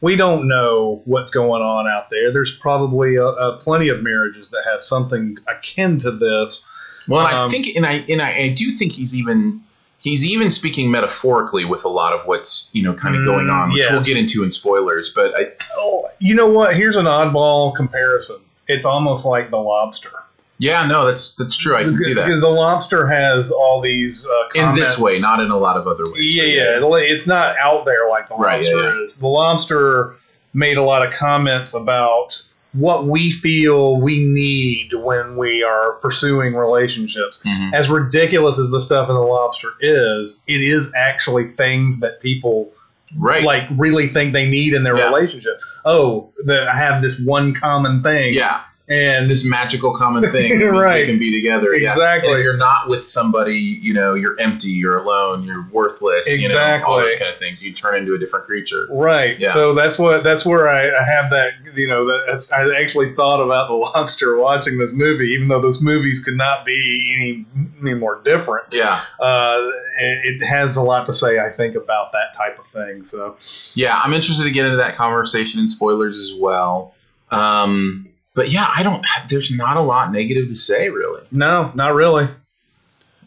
[0.00, 2.32] We don't know what's going on out there.
[2.32, 6.62] There's probably a, a plenty of marriages that have something akin to this.
[7.08, 9.60] Well, and I Um, think, and I and I, I do think he's even
[9.98, 13.52] he's even speaking metaphorically with a lot of what's you know kind of going Mm,
[13.62, 15.10] on, which we'll get into in spoilers.
[15.10, 16.76] But I, Oh, you know what?
[16.76, 18.36] Here's an oddball comparison.
[18.68, 20.10] It's almost like the lobster.
[20.58, 21.76] Yeah, no, that's that's true.
[21.76, 25.50] I can see that The lobster has all these uh, in this way, not in
[25.50, 26.34] a lot of other ways.
[26.34, 29.16] Yeah, yeah, it's not out there like the Right, yeah, lobster is.
[29.16, 30.16] The lobster
[30.54, 32.42] made a lot of comments about
[32.72, 37.38] what we feel we need when we are pursuing relationships.
[37.46, 37.72] Mhm.
[37.72, 42.70] As ridiculous as the stuff in the lobster is, it is actually things that people
[43.16, 43.42] right.
[43.42, 45.06] like really think they need in their Yeah.
[45.06, 45.60] relationship.
[45.86, 48.34] Oh, the, I have this one common thing.
[48.34, 51.06] yeah, and this magical common thing Right.
[51.06, 51.72] we can be together.
[51.74, 52.30] Exactly.
[52.30, 56.26] And if you're not with somebody, you know, you're empty, you're alone, you're worthless.
[56.38, 57.62] You know, all those kind of things.
[57.62, 58.86] You turn into a different creature.
[58.90, 59.38] Right.
[59.38, 59.52] Yeah.
[59.52, 63.14] So that's what that's where I, I have that you know that- that's I actually
[63.14, 67.44] thought about the lobster watching this movie, even though those movies could not be any
[67.82, 68.66] any more different.
[68.72, 69.02] Yeah.
[69.20, 69.68] Uh,
[70.00, 73.04] it, it has a lot to say, I think, about that type of thing.
[73.04, 73.36] So
[73.74, 76.94] Yeah, I'm interested to get into that conversation and spoilers as well.
[77.30, 78.07] Um,
[78.38, 79.04] but yeah, I don't.
[79.28, 81.26] There's not a lot negative to say, really.
[81.32, 82.28] no, not really.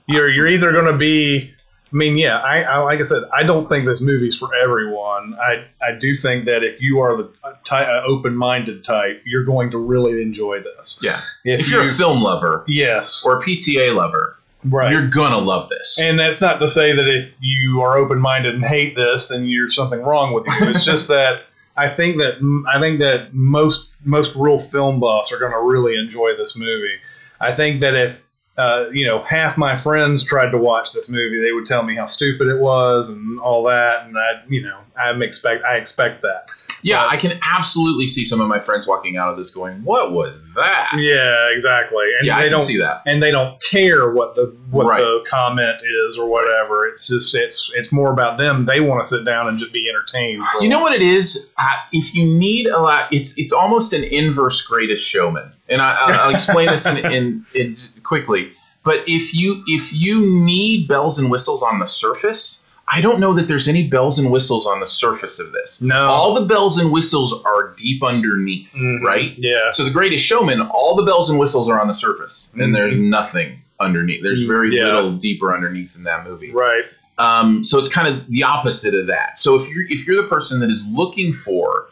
[0.08, 1.54] You're you're either going to be.
[1.93, 5.36] I mean, yeah, I, I like I said, I don't think this movie's for everyone.
[5.36, 7.30] I I do think that if you are the
[7.65, 10.97] ty- uh, open-minded type, you're going to really enjoy this.
[11.02, 11.21] Yeah.
[11.43, 14.93] If, you're you- a film lover yes, or a PTA lover, right.
[14.93, 16.00] you're gonna love this.
[16.00, 19.43] And that's not to say that if you are open minded and hate this, then
[19.43, 20.69] you're something wrong with you.
[20.69, 21.43] It's just that
[21.76, 25.98] I think that I think that most most real film buffs are going to really
[25.98, 26.98] enjoy this movie.
[27.40, 28.24] I think that if
[28.58, 31.96] uh, you know half my friends tried to watch this movie, they would tell me
[31.96, 36.22] how stupid it was and all that, and I you know I'm expect I expect
[36.24, 36.46] that.
[36.84, 40.12] Yeah, I can absolutely see some of my friends walking out of this going, "What
[40.12, 42.06] was that?" Yeah, exactly.
[42.17, 43.02] And Yeah, they I don't see that.
[43.06, 45.00] and they don't care what the what Right.
[45.02, 46.88] the comment is or whatever.
[46.88, 48.65] It's just it's it's more about them.
[48.65, 50.44] They want to sit down and just be entertained.
[50.60, 51.52] You know what it is?
[51.58, 55.94] Uh, if you need a lot, it's it's almost an inverse Greatest Showman, and I,
[55.94, 58.52] I'll, I'll explain this in, in, in quickly.
[58.84, 63.34] But if you if you need bells and whistles on the surface, I don't know
[63.36, 65.82] that there's any bells and whistles on the surface of this.
[65.82, 66.08] No.
[66.08, 69.01] all the bells and whistles are deep underneath, Mhm.
[69.01, 69.34] right?
[69.38, 69.71] Yeah.
[69.71, 72.73] So the Greatest Showman, all the bells and whistles are on the surface, and Mhm.
[72.73, 74.21] there's nothing underneath.
[74.23, 74.86] There's very Yeah.
[74.93, 76.51] little deeper underneath in that movie.
[76.51, 76.84] Right.
[77.17, 79.38] Um, so it's kind of the opposite of that.
[79.39, 81.86] So if you're if you're the person that is looking for,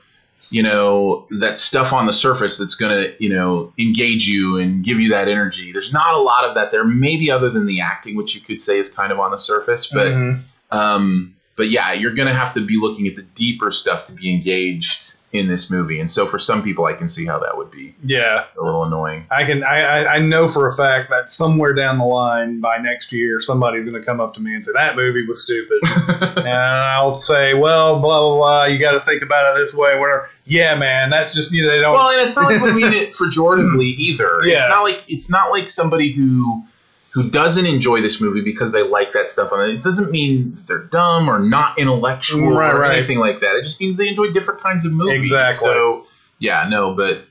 [0.50, 4.84] you know, that stuff on the surface that's going to you know engage you and
[4.84, 6.84] give you that energy, there's not a lot of that there.
[6.84, 9.86] Maybe other than the acting, which you could say is kind of on the surface,
[9.88, 10.40] but Mhm.
[10.72, 14.14] Um, but yeah, you're going to have to be looking at the deeper stuff to
[14.14, 16.00] be engaged in this movie.
[16.00, 18.84] And so for some people, I can see how that would be yeah, a little
[18.86, 19.28] annoying.
[19.30, 19.64] I can.
[19.64, 23.40] I, I I know for a fact that somewhere down the line, by next year,
[23.42, 25.78] somebody's going to come up to me and say that movie was stupid,
[26.38, 28.66] and I'll say, well, blah blah blah.
[28.66, 30.00] You got to think about it this way.
[30.00, 30.30] Whatever.
[30.46, 31.94] Yeah, man, that's just you know they don't.
[31.94, 34.38] Well, and it's not like we mean it pejoratively either.
[34.44, 34.68] It's Yeah.
[34.70, 36.64] not like it's not like somebody who
[37.12, 39.74] who doesn't enjoy this movie because they like that stuff on it.
[39.74, 42.96] It doesn't mean they're dumb or not intellectual Right, or right.
[42.96, 43.56] anything like that.
[43.56, 45.32] It just means they enjoy different kinds of movies.
[45.32, 45.56] Exactly.
[45.56, 46.06] So
[46.38, 47.24] yeah, no, but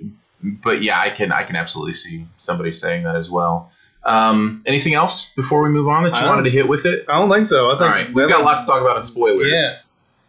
[0.42, 3.70] but yeah, I can I can absolutely see somebody saying that as well.
[4.04, 7.04] Um, anything else before we move on that you wanted to hit with it?
[7.08, 7.68] I don't think so.
[7.68, 9.48] I think All right, we've got lots to talk about in spoilers.
[9.48, 9.70] Yeah.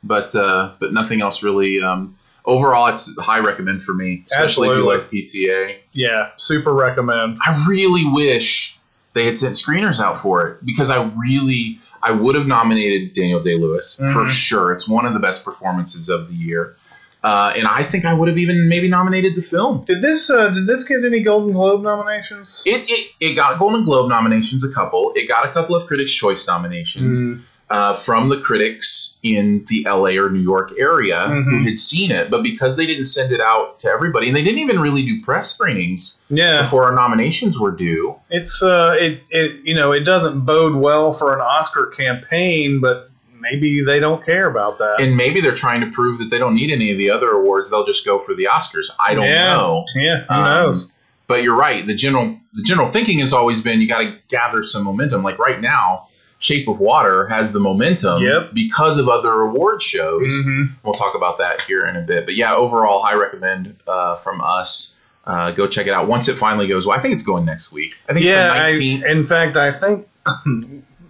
[0.04, 1.82] But uh, but nothing else really.
[1.82, 4.96] Um, overall, it's high recommend for me, especially Absolutely.
[4.96, 5.78] if you like PTA.
[5.94, 7.38] Yeah, super recommend.
[7.46, 8.79] I really wish
[9.20, 13.42] they had sent screeners out for it because I really I would have nominated Daniel
[13.44, 14.28] Day Lewis for Mhm.
[14.28, 14.72] sure.
[14.72, 16.76] It's one of the best performances of the year.
[17.22, 19.84] Uh, and I think I would have even maybe nominated the film.
[19.86, 22.64] Did this uh, did this get any Golden Globe nominations?
[22.66, 25.12] It, it, it got Golden Globe nominations, a couple.
[25.16, 27.22] It got a couple of Critics' Choice nominations.
[27.22, 27.42] Mm.
[27.70, 31.66] Uh, from the critics in the LA or New York area who Mhm.
[31.66, 34.60] had seen it, but because they didn't send it out to everybody, and they didn't
[34.60, 38.16] even really do press screenings Yeah, before our nominations were due.
[38.32, 43.12] it's uh, it it you know it doesn't bode well for an Oscar campaign, but
[43.40, 45.00] maybe they don't care about that.
[45.00, 47.70] And maybe they're trying to prove that they don't need any of the other awards;
[47.70, 48.90] they'll just go for the Oscars.
[49.00, 49.54] I don't Yeah.
[49.54, 49.86] know.
[49.96, 50.88] yeah, who Um, knows?
[51.28, 51.86] But you're right.
[51.86, 55.22] The general the general thinking has always been you got to gather some momentum.
[55.24, 56.08] Like right now,
[56.40, 58.54] Shape of Water has the momentum Yep.
[58.54, 60.32] because of other award shows.
[60.44, 62.26] hmm We'll talk about that here in a bit.
[62.26, 64.96] But yeah, overall, I recommend uh, from us.
[65.26, 66.86] Uh, go check it out once it finally goes.
[66.86, 67.96] Well, I think it's going next week.
[68.08, 69.12] I think Yeah, it's I, the 19th.
[69.12, 70.08] in fact, I think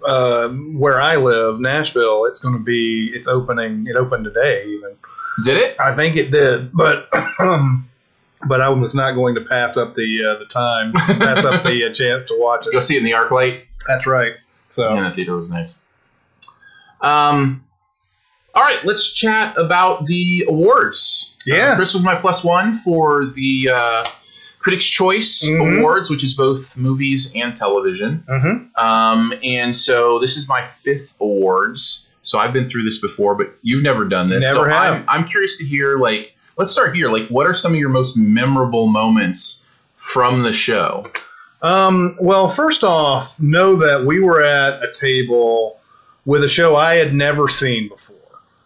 [0.05, 3.85] uh, where I live, Nashville, it's going to be it's opening.
[3.87, 4.95] It opened today, even.
[5.43, 5.75] Did it?
[5.79, 7.07] I think it did, but
[7.39, 7.87] um,
[8.47, 11.85] but I was not going to pass up the uh, the time, pass up the
[11.89, 12.71] uh, chance to watch it.
[12.73, 12.81] Go it.
[12.81, 13.61] see it in the ArcLight.
[13.87, 14.33] That's right.
[14.69, 15.82] So Yeah, the theater was nice.
[17.01, 17.63] Um,
[18.53, 21.36] all right, let's chat about the awards.
[21.45, 21.71] Yeah.
[21.71, 24.05] Uh, Chris was my plus one for the uh,
[24.60, 25.77] Critics' Choice Mhm.
[25.79, 28.23] Awards, which is both movies and television.
[28.27, 28.77] mhm.
[28.77, 32.08] Um, and so this is my fifth awards.
[32.21, 34.41] So I've been through this before, but you've never done this.
[34.41, 34.93] Never so have.
[34.95, 37.08] I'm, I'm curious to hear, like, let's start here.
[37.10, 41.10] Like, what are some of your most memorable moments from the show?
[41.62, 45.80] Um, well, first off, know that we were at a table
[46.26, 48.15] with a show I had never seen before.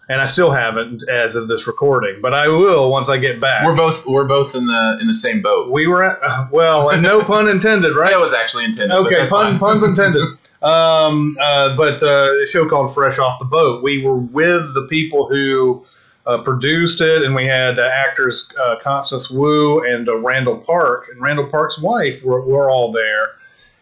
[0.10, 3.66] and I still haven't as of this recording, but I will once I get back.
[3.66, 5.72] We're both we're both in the in the same boat.
[5.72, 8.12] we were at, uh, well, and no pun intended, right?
[8.12, 8.90] That was actually intended.
[8.90, 10.24] but Okay, pun, puns intended.
[10.64, 13.84] Um, uh, but uh, a show called Fresh Off the Boat.
[13.84, 15.86] We were with the people who
[16.26, 21.08] uh, produced it, and we had uh, actors uh, Constance Wu and uh, Randall Park,
[21.12, 23.32] and Randall Park's wife were, were all there.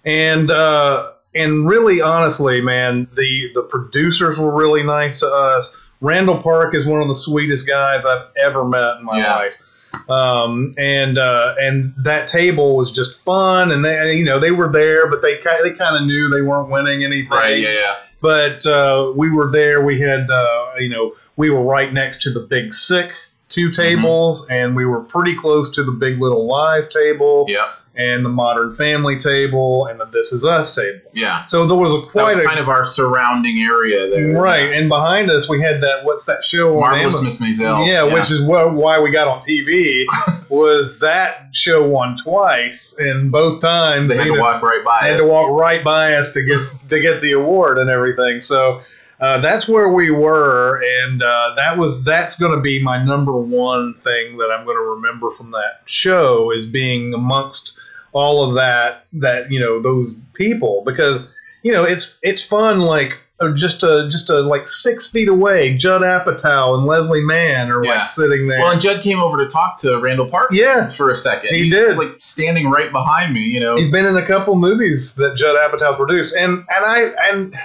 [0.05, 5.75] And uh, and really, honestly, man, the the producers were really nice to us.
[6.01, 9.33] Randall Park is one of the sweetest guys I've ever met in my Yeah.
[9.35, 9.61] life
[10.09, 14.71] um, and uh, and that table was just fun, and they you know they were
[14.71, 17.29] there, but they they kind of knew they weren't winning anything.
[17.29, 17.59] Right.
[17.59, 17.69] Yeah.
[17.73, 17.95] Yeah.
[18.21, 19.83] But uh, we were there.
[19.83, 23.11] We had uh, you know we were right next to the Big Sick
[23.49, 23.81] two Mm-hmm.
[23.81, 27.67] tables, and we were pretty close to the Big Little Lies table, Yeah.
[27.95, 31.01] and the Modern Family table, and the This Is Us table.
[31.13, 31.45] Yeah.
[31.47, 34.41] So there was a quite was a kind of our surrounding area there.
[34.41, 37.21] right, and behind us we had that what's that show on Marvelous?
[37.21, 37.85] Miss Maisel.
[37.85, 40.05] Yeah, which is wh- why we got on TV
[40.49, 44.97] was that show won twice, and both times they had to know, walk right by
[45.07, 45.27] had us.
[45.27, 48.39] to walk right by us to get to get the award and everything.
[48.39, 48.81] So
[49.21, 53.33] uh, that's where we were, and uh, that was that's going to be my number
[53.37, 57.77] one thing that I'm going to remember from that show is being amongst
[58.13, 61.21] all of that that you know those people because
[61.63, 65.77] you know it's it's fun like uh, just a just a like six feet away
[65.77, 67.99] Judd Apatow and Leslie Mann are Yeah.
[67.99, 68.59] like sitting there.
[68.59, 71.55] Well, and Judd came over to talk to Randall Park yeah, for a second.
[71.55, 71.95] He He's did.
[71.97, 73.41] like standing right behind me.
[73.41, 73.77] You know.
[73.77, 76.99] He's been in a couple movies that Judd Apatow produced, and and I
[77.31, 77.55] and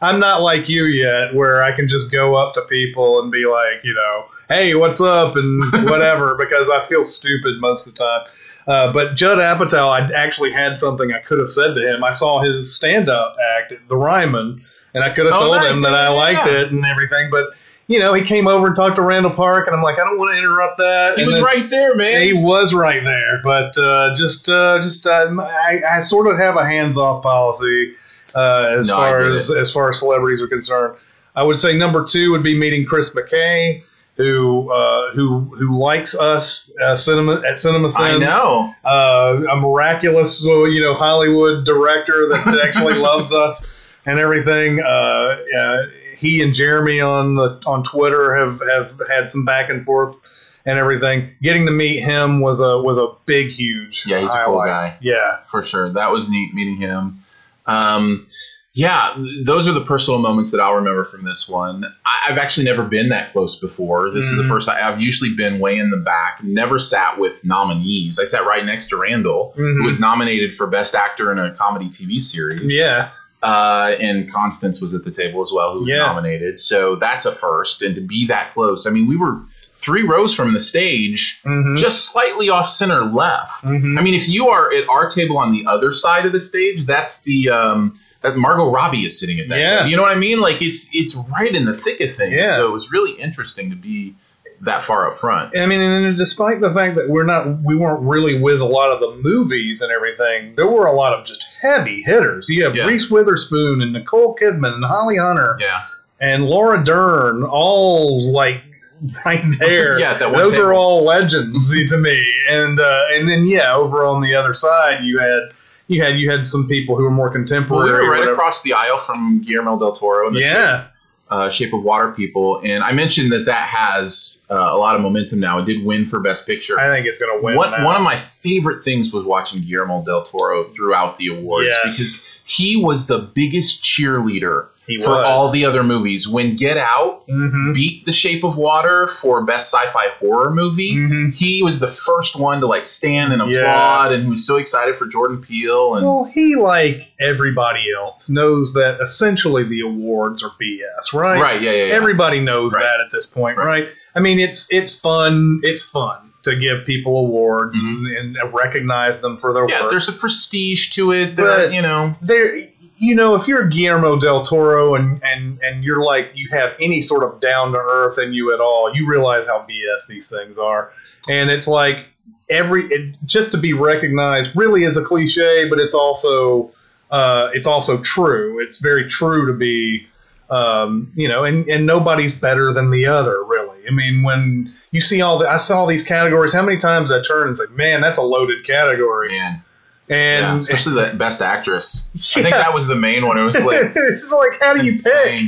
[0.00, 3.46] I'm not like you yet, where I can just go up to people and be
[3.46, 7.98] like, you know, hey, what's up, and whatever, because I feel stupid most of the
[8.04, 8.26] time.
[8.66, 12.02] Uh, but Judd Apatow, I actually had something I could have said to him.
[12.02, 15.76] I saw his stand-up act at the Ryman, and I could have Oh, told nice.
[15.76, 16.58] him that I liked yeah.
[16.62, 17.28] it and everything.
[17.30, 17.50] But
[17.88, 20.18] you know, he came over and talked to Randall Park, and I'm like, I don't
[20.18, 21.14] want to interrupt that.
[21.14, 22.20] he And was then- right there, man.
[22.20, 26.56] he was right there, but uh, just uh, just uh, I, I sort of have
[26.56, 27.94] a hands off policy
[28.36, 30.96] uh, as No, far as as far as celebrities are concerned.
[31.34, 33.82] I would say number two would be meeting Chris McKay,
[34.16, 38.20] who uh, who who likes us uh, cinema at Cinema I Sin.
[38.20, 38.74] know.
[38.84, 43.66] Uh, a miraculous, you know, Hollywood director that actually loves us
[44.06, 44.80] and everything.
[44.80, 45.82] Uh, uh,
[46.16, 50.16] he and Jeremy on the on Twitter have, have had some back and forth
[50.64, 51.30] and everything.
[51.42, 54.04] Getting to meet him was a was a big, huge.
[54.06, 54.96] Yeah, he's a cool guy.
[55.02, 55.90] Yeah, for sure.
[55.92, 57.22] That was neat meeting him.
[57.66, 58.26] Um,
[58.74, 61.84] yeah, those are the personal moments that I'll remember from this one.
[62.04, 64.10] I, I've actually never been that close before.
[64.10, 64.48] This is the Mhm.
[64.48, 66.40] first I, I've usually been way in the back.
[66.44, 68.18] Never sat with nominees.
[68.18, 69.78] I sat right next to Randall, Mhm.
[69.78, 72.70] who was nominated for Best Actor in a Comedy TV Series.
[72.72, 73.08] yeah,
[73.42, 75.98] Uh, and Constance was at the table as well, who was Yeah.
[75.98, 76.58] nominated.
[76.58, 77.80] So that's a first.
[77.82, 79.40] And to be that close, I mean, we were
[79.76, 81.76] three rows from the stage, Mhm.
[81.76, 83.62] just slightly off center left.
[83.64, 83.98] Mhm.
[83.98, 86.86] I mean, if you are at our table on the other side of the stage,
[86.86, 89.58] that's the um, that Margot Robbie is sitting at that.
[89.58, 89.76] Yeah.
[89.78, 89.90] table.
[89.90, 90.40] you know what I mean?
[90.40, 92.32] Like it's it's right in the thick of things.
[92.34, 92.54] Yeah.
[92.56, 94.14] So it was really interesting to be
[94.62, 95.56] that far up front.
[95.56, 98.90] I mean, and despite the fact that we're not, we weren't really with a lot
[98.90, 100.54] of the movies and everything.
[100.56, 102.46] There were a lot of just heavy hitters.
[102.48, 102.86] You have Yeah.
[102.86, 105.58] Reese Witherspoon and Nicole Kidman and Holly Hunter.
[105.60, 105.82] Yeah,
[106.20, 108.62] and Laura Dern, all like
[109.24, 109.98] right there.
[109.98, 112.22] Yeah, that one those are all legends to me.
[112.48, 115.40] And uh, and then yeah, over on the other side, you had
[115.88, 118.06] you had you had some people who were more well, we contemporary.
[118.06, 120.28] were right across the aisle from Guillermo del Toro.
[120.28, 120.86] And the Yeah,
[121.30, 125.00] uh, Shape of Water people, and I mentioned that that has uh, a lot of
[125.02, 125.58] momentum now.
[125.58, 126.78] It did win for Best Picture.
[126.78, 127.56] I think it's gonna win.
[127.56, 131.78] One, one of my favorite things was watching Guillermo del Toro throughout the awards Yes.
[131.82, 135.26] because he was the biggest cheerleader He for was.
[135.26, 136.28] all the other movies.
[136.28, 137.74] When Get Out Mhm.
[137.74, 141.34] beat The Shape of Water for best sci-fi horror movie, Mhm.
[141.34, 143.62] he was the first one to like stand and Yeah.
[143.62, 145.96] applaud, and he was so excited for Jordan Peele.
[145.96, 151.40] And Well, he like everybody else knows that essentially the awards are BS, right?
[151.40, 151.94] right, yeah, yeah, yeah.
[151.94, 152.82] Everybody knows Right.
[152.84, 153.66] that at this point, Right.
[153.66, 153.88] right.
[154.14, 155.60] I mean, it's it's fun.
[155.64, 158.18] It's fun to give people awards Mhm.
[158.18, 159.90] and, recognize them for their yeah, work.
[159.90, 161.36] there's a prestige to it.
[161.36, 162.56] There, But- you know, there
[162.98, 167.02] you know if you're Guillermo del Toro and and and you're like you have any
[167.02, 170.56] sort of down to earth in you at all, you realize how BS these things
[170.58, 170.90] are,
[171.28, 172.06] and it's like
[172.48, 176.70] every it, just to be recognized really is a cliche, but it's also
[177.10, 178.58] uh, it's also true.
[178.60, 180.06] It's very true to be.
[180.48, 183.78] Um, you know, and, and nobody's better than the other, really.
[183.88, 186.52] I mean, when you see all the, I saw these categories.
[186.54, 189.28] How many times did I turn and say, "Man, that's a loaded category"?
[189.30, 189.62] man,
[190.08, 190.16] yeah,
[190.52, 192.08] And especially the best actress.
[192.36, 193.38] I think that was the main one.
[193.38, 195.40] It was like it's like, how do you it's pick?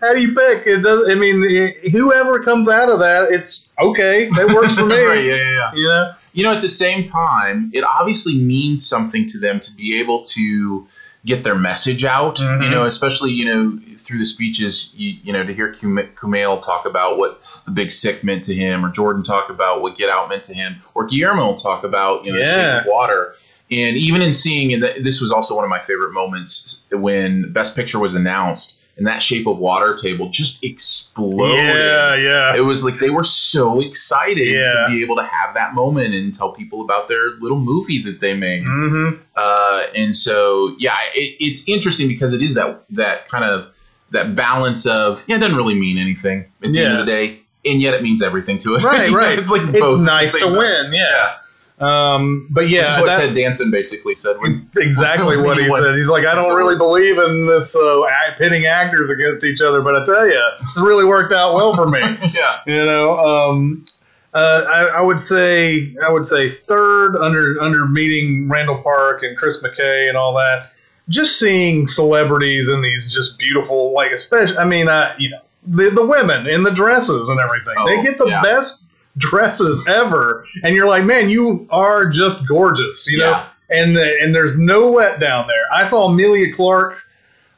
[0.00, 0.66] how do you pick?
[0.66, 1.08] It does.
[1.08, 4.28] I mean, it- whoever comes out of that, it's okay.
[4.36, 4.96] That works for me.
[5.02, 5.70] right, yeah, yeah, yeah.
[5.74, 6.12] You know?
[6.32, 10.24] You know, at the same time, it obviously means something to them to be able
[10.36, 10.86] to
[11.26, 12.36] get their message out.
[12.38, 12.64] Mhm.
[12.64, 14.90] You know, especially you know through the speeches.
[14.96, 18.84] You, you know, to hear Kumail talk about what the Big Sick meant to him,
[18.84, 22.24] or Jordan talk about what Get Out meant to him, or Guillermo will talk about
[22.24, 22.78] you know the Yeah.
[22.78, 23.34] Shape of Water.
[23.70, 27.74] And even in seeing, and this was also one of my favorite moments when Best
[27.74, 32.54] Picture was announced, and that Shape of Water table just exploded Yeah, yeah.
[32.56, 34.72] it was like they were so excited Yeah.
[34.72, 38.20] to be able to have that moment and tell people about their little movie that
[38.20, 38.64] they made.
[38.64, 39.20] Mm-hmm.
[39.34, 43.68] Uh, and so, yeah, it, it's interesting because it is that that kind of
[44.10, 47.40] that balance of yeah, it doesn't really mean anything at the end of the day,
[47.64, 48.84] and yet it means everything to us.
[48.94, 49.38] Right, know, right.
[49.38, 50.92] it's like It's both nice to win.
[50.92, 51.36] Yeah.
[51.80, 55.96] Um, but yeah, what that- Ted Danson basically said when exactly what he What- said.
[55.96, 58.02] He's like, I don't really believe in this uh,
[58.38, 60.32] pitting actors against each other, but I tell you,
[60.76, 62.00] it really worked out well for me.
[62.00, 62.60] yeah.
[62.66, 63.84] you know, um,
[64.32, 69.36] uh, I, I would say I would say third under under meeting Randall Park and
[69.38, 70.70] Chris McKay and all that.
[71.08, 75.90] Just seeing celebrities in these just beautiful, like especially, I mean, uh, you know, the
[75.90, 77.74] the women in the dresses and everything.
[77.86, 78.42] they Oh, get the yeah.
[78.42, 78.82] best
[79.16, 83.44] dresses ever, and you're like, man, you are just gorgeous, you know.
[83.70, 85.64] And the, and there's no letdown there.
[85.72, 86.98] I saw Emilia Clarke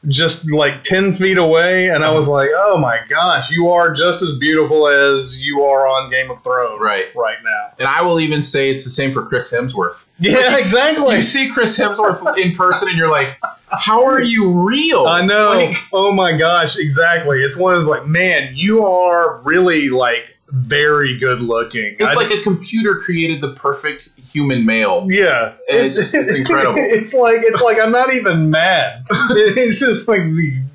[0.07, 2.37] just like 10 feet away and i was uh-huh.
[2.37, 6.41] like oh my gosh you are just as beautiful as you are on game of
[6.43, 7.07] thrones Right.
[7.15, 9.97] right now And I will even say it's the same for Chris Hemsworth.
[10.19, 13.37] yeah exactly You see Chris Hemsworth in person, and you're like,
[13.69, 17.89] "How are you real?" i know Like, oh my gosh exactly it's one of those
[17.89, 23.41] like man you are really like very good looking It's I- like a computer created
[23.41, 25.07] the perfect human male.
[25.09, 26.75] yeah, And it's just- it's incredible.
[26.77, 29.05] it's like it's like I'm not even mad.
[29.31, 30.21] It's just like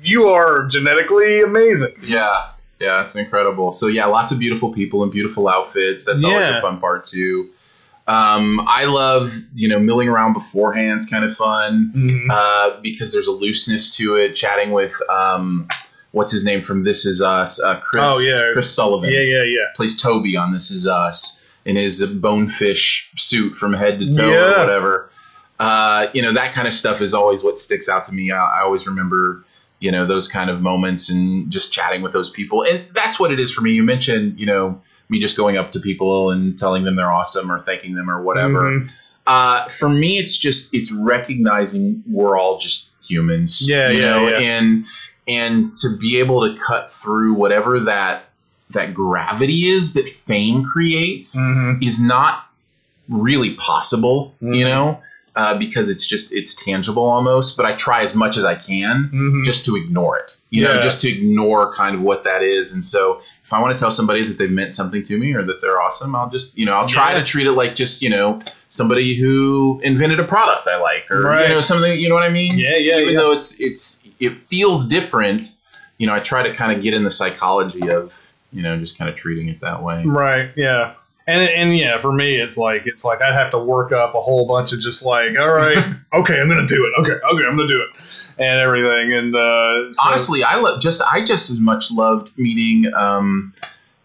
[0.03, 1.93] you are genetically amazing.
[2.03, 2.49] Yeah,
[2.79, 3.71] yeah, it's incredible.
[3.71, 6.05] So yeah, lots of beautiful people and beautiful outfits.
[6.05, 6.57] That's always Yeah.
[6.59, 7.49] a fun part too.
[8.05, 12.27] Um, I love you know milling around beforehand is kind of fun Mhm.
[12.29, 14.33] uh, because there's a looseness to it.
[14.35, 15.67] Chatting with um,
[16.13, 18.03] what's his name from This Is Us, uh, Chris.
[18.07, 18.53] Oh, yeah.
[18.53, 19.09] Chris Sullivan.
[19.11, 19.65] Yeah, yeah, yeah.
[19.75, 24.55] plays Toby on This Is Us in his bonefish suit from head to toe Yeah.
[24.55, 25.09] or whatever.
[25.59, 28.31] Uh, you know, that kind of stuff is always what sticks out to me.
[28.31, 29.43] I, I always remember,
[29.79, 32.63] you know, those kind of moments and just chatting with those people.
[32.63, 33.71] And that's what it is for me.
[33.71, 37.51] You mentioned, you know, me just going up to people and telling them they're awesome
[37.51, 38.61] or thanking them or whatever.
[38.71, 38.89] Mhm.
[39.25, 43.65] Uh, for me, it's just it's recognizing we're all just humans.
[43.67, 44.37] Yeah, you yeah, know, yeah.
[44.39, 44.85] and
[45.27, 48.25] and to be able to cut through whatever that
[48.71, 51.83] that gravity is that fame creates Mhm.
[51.85, 52.43] is not
[53.09, 54.33] really possible.
[54.41, 54.69] You Mhm.
[54.69, 54.99] know,
[55.35, 57.55] uh, because it's just it's tangible almost.
[57.57, 59.43] But I try as much as I can Mhm.
[59.45, 60.35] just to ignore it.
[60.49, 62.71] You know, just to ignore kind of what that is.
[62.73, 65.43] And so if I want to tell somebody that they've meant something to me or
[65.43, 67.19] that they're awesome, I'll just you know I'll try Yeah.
[67.19, 68.41] to treat it like just you know
[68.73, 71.47] somebody who invented a product I like or Right.
[71.47, 71.99] you know something.
[71.99, 72.57] You know what I mean?
[72.57, 73.19] Yeah, yeah, Even yeah.
[73.19, 75.51] though it's it's it feels different,
[75.99, 78.11] you know, I try to kind of get in the psychology of
[78.51, 80.03] you know just kind of treating it that way.
[80.03, 80.49] Right.
[80.57, 80.93] Yeah.
[81.27, 84.21] And and yeah, for me, it's like it's like I'd have to work up a
[84.21, 85.77] whole bunch of just like, all right,
[86.13, 86.99] okay, I'm gonna do it.
[86.99, 87.89] Okay, okay, I'm gonna do it,
[88.39, 89.13] and everything.
[89.13, 93.53] And uh, so- honestly, I love just I just as much loved meeting, um,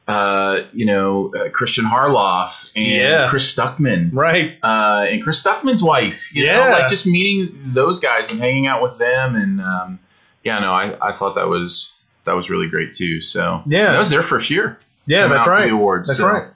[0.08, 3.28] uh, you know, uh, Christian Harloff and Yeah.
[3.30, 4.56] Chris Stuckman, right?
[4.62, 6.34] uh, and Chris Stuckman's wife.
[6.34, 6.56] You Yeah.
[6.64, 9.98] know, like just meeting those guys and hanging out with them, and um,
[10.42, 11.94] yeah, no, I, I thought that was
[12.24, 13.20] that was really great too.
[13.20, 13.92] So Yeah.
[13.92, 14.78] that was their first year.
[15.06, 15.66] Yeah, that's right.
[15.68, 16.08] The awards.
[16.08, 16.48] That's so, right.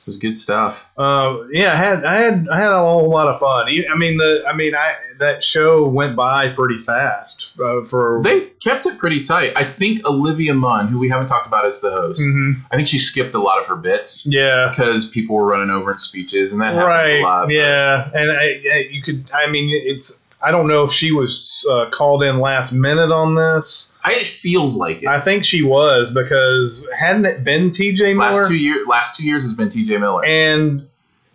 [0.00, 0.86] So it was good stuff.
[0.96, 3.66] Uh, yeah, I had I had I had a whole lot of fun.
[3.68, 8.46] I mean the I mean I that show went by pretty fast uh, for They
[8.62, 9.52] kept it pretty tight.
[9.56, 12.62] I think Olivia Munn, who we haven't talked about as the host, Mhm.
[12.72, 14.24] I think she skipped a lot of her bits.
[14.26, 17.46] yeah because people were running over in speeches, and that right lot.
[17.48, 21.12] but- yeah and I, I, you could I mean it's I don't know if she
[21.12, 23.89] was uh, called in last minute on this.
[24.02, 25.08] I, it feels like it.
[25.08, 28.14] I think she was because hadn't it been T.J.
[28.14, 28.30] Miller?
[28.30, 29.98] last two years, last two years has been T.J.
[29.98, 30.24] Miller.
[30.24, 30.88] And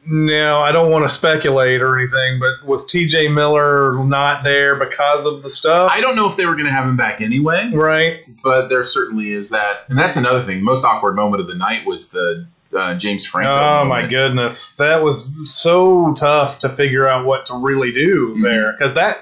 [0.07, 3.28] now I don't want to speculate or anything, but was T.J.
[3.30, 5.91] Miller not there because of the stuff?
[5.91, 8.20] I don't know if they were going to have him back anyway, right.
[8.43, 10.63] but there certainly is that, and that's another thing.
[10.63, 13.49] Most awkward moment of the night was the uh, James Franco.
[13.51, 14.09] Oh my moment.
[14.09, 18.43] goodness, that was so tough to figure out what to really do Mhm.
[18.43, 19.20] there because that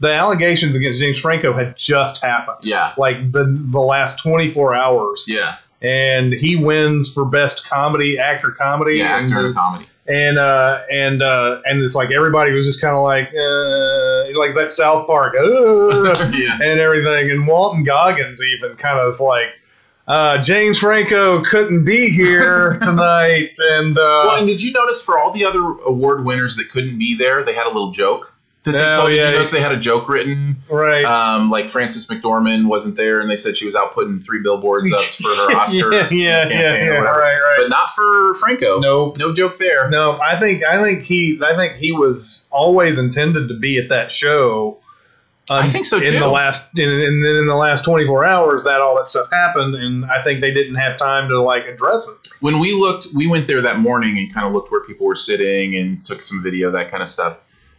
[0.00, 4.74] the allegations against James Franco had just happened, Yeah, like the the last twenty four
[4.74, 9.18] hours, yeah, and he wins for best comedy actor comedy, yeah.
[9.18, 9.86] and, Actor comedy.
[10.06, 14.54] and uh, and uh, and it's like everybody was just kind of like uh, like
[14.54, 16.58] that South Park uh, yeah.
[16.62, 17.30] and everything.
[17.30, 19.48] And Walton Goggins even kind of like.
[20.06, 25.18] Uh, James Franco couldn't be here tonight, and uh, Well, and did you notice for
[25.18, 28.33] all the other award winners that couldn't be there, they had a little joke
[28.64, 29.10] that they Oh, told.
[29.10, 29.40] Did yeah.
[29.40, 30.56] you they had a joke written?
[30.70, 34.40] right, Um, like Frances McDormand wasn't there, and they said she was out putting three
[34.42, 37.18] billboards up for her Oscar yeah, yeah, campaign yeah, or yeah, whatever.
[37.20, 37.56] right, right.
[37.58, 38.80] But not for Franco.
[38.80, 39.18] Nope.
[39.18, 39.88] no joke there.
[39.90, 43.88] No, I think I think he I think he was always intended to be at
[43.90, 44.78] that show.
[45.50, 46.06] um, I think so, too.
[46.06, 49.28] In the last in, in, in the last twenty four hours, that all that stuff
[49.30, 52.28] happened, and I think they didn't have time to like address it.
[52.40, 55.14] When we looked, we went there that morning and kind of looked where people were
[55.16, 57.36] sitting and took some video, that kind of stuff.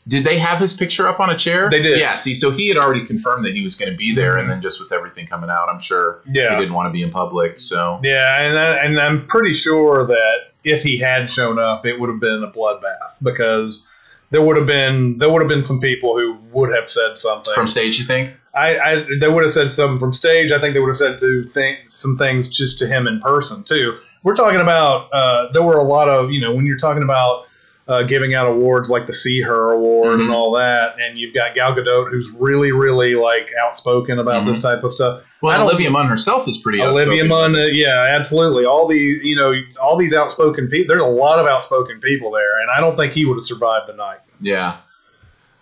[0.08, 1.70] Did they have his picture up on a chair?
[1.70, 1.98] They did.
[2.00, 2.14] Yeah.
[2.16, 4.62] See, so he had already confirmed that he was going to be there, and then
[4.62, 6.54] just with everything coming out, I'm sure Yeah.
[6.54, 7.60] he didn't want to be in public.
[7.60, 12.00] So Yeah, and I, and I'm pretty sure that if he had shown up, it
[12.00, 13.86] would have been a bloodbath because
[14.32, 17.54] there would have been there would have been some people who would have said something
[17.54, 18.36] from stage, you think?
[18.54, 20.52] I, I they would have said something from stage.
[20.52, 23.64] I think they would have said to think some things just to him in person
[23.64, 23.98] too.
[24.24, 27.46] We're talking about uh, there were a lot of you know when you're talking about
[27.88, 30.24] uh, giving out awards like the See Her Award Mhm.
[30.26, 34.60] and all that, and you've got Gal Gadot who's really really like outspoken about this
[34.60, 35.22] type of stuff.
[35.42, 36.82] Well, and Olivia Munn herself is pretty.
[36.82, 38.66] Olivia Munn, uh, yeah, absolutely.
[38.66, 40.96] All these you know all these outspoken people.
[40.96, 43.88] There's a lot of outspoken people there, and I don't think he would have survived
[43.88, 44.20] the night.
[44.42, 44.78] Yeah.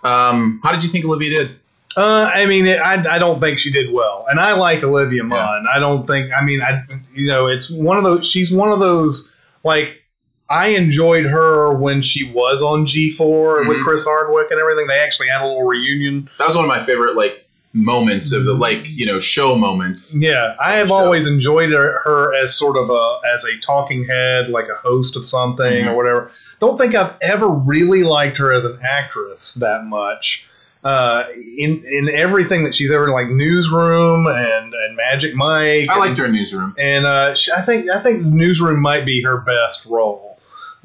[0.03, 1.59] Um, how did you think Olivia did?
[1.95, 5.23] Uh, I mean, it, I, I don't think she did well, and I like Olivia
[5.23, 5.63] Munn.
[5.65, 5.71] Yeah.
[5.71, 6.31] I don't think.
[6.35, 8.25] I mean, I you know, it's one of those.
[8.25, 9.31] She's one of those
[9.63, 10.01] like
[10.49, 13.83] I enjoyed her when she was on G 4 with.
[13.83, 14.87] Chris Hardwick and everything.
[14.87, 16.29] They actually had a little reunion.
[16.37, 17.39] That was one of my favorite like
[17.75, 20.15] moments of the like you know show moments.
[20.15, 24.49] Yeah, I have always enjoyed her, her as sort of a as a talking head,
[24.49, 25.87] like a host of something Mhm.
[25.91, 26.31] or whatever.
[26.59, 30.45] Don't think I've ever really liked her as an actress that much.
[30.83, 31.23] Uh,
[31.57, 35.87] in in everything that she's ever like newsroom and and Magic Mike.
[35.89, 36.75] I liked her in Newsroom.
[36.77, 40.32] and uh, she, I think I think newsroom might be her best role.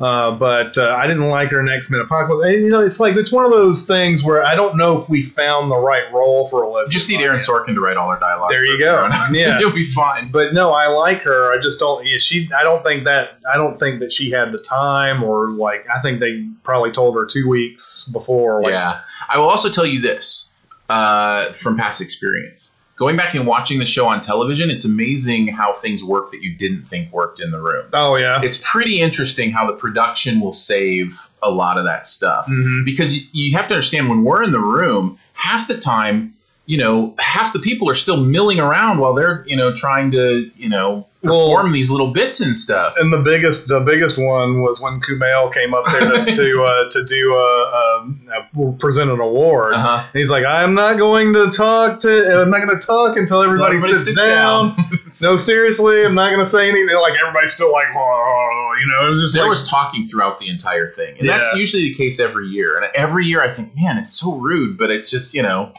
[0.01, 2.55] Uh, but uh, I didn't like her in X Men Apocalypse.
[2.55, 5.09] And, you know, it's like it's one of those things where I don't know if
[5.09, 6.86] we found the right role for Olivia.
[6.86, 7.40] You just need Aaron.
[7.40, 8.51] Sorkin to write all her dialogue.
[8.51, 9.09] There you go.
[9.32, 9.59] Yeah.
[9.59, 10.30] you'll be fine.
[10.30, 11.53] But no, I like her.
[11.53, 12.07] I just don't.
[12.07, 12.49] Yeah, she.
[12.57, 13.38] I don't think that.
[13.53, 15.86] I don't think that she had the time, or like.
[15.94, 18.62] I think they probably told her two weeks before.
[18.62, 20.53] Like, yeah, I will also tell you this
[20.88, 22.72] uh, from past experience.
[22.99, 26.55] Going back and watching the show on television, it's amazing how things work that you
[26.57, 27.86] didn't think worked in the room.
[27.92, 28.40] Oh yeah.
[28.42, 32.46] It's pretty interesting how the production will save a lot of that stuff.
[32.49, 32.84] Mhm.
[32.84, 36.34] because you, you have to understand when we're in the room, half the time,
[36.68, 40.50] you know, half the people are still milling around while they're, you know, trying to,
[40.54, 42.92] you know, Well- perform these little bits and stuff.
[42.98, 46.90] And the biggest, the biggest one was when Kumail came up there to to, uh,
[46.90, 49.72] to do a, a, a present an award.
[49.72, 50.04] Uh-huh.
[50.12, 52.42] He's like, I'm not going to talk to.
[52.42, 54.76] I'm not going to talk until everybody, Everybody sits, sits down.
[54.76, 54.98] down.
[55.22, 56.94] no, seriously, I'm not going to say anything.
[56.96, 60.38] Like everybody's still like, whoa, you know, it was just there like, was talking throughout
[60.38, 62.76] the entire thing, and that's usually the case every year.
[62.76, 65.72] And every year, I think, man, it's so rude, but it's just, you know,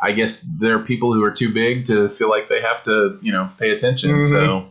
[0.00, 3.18] I guess there are people who are too big to feel like they have to,
[3.22, 4.10] you know, pay attention.
[4.20, 4.28] Mhm.
[4.28, 4.66] So,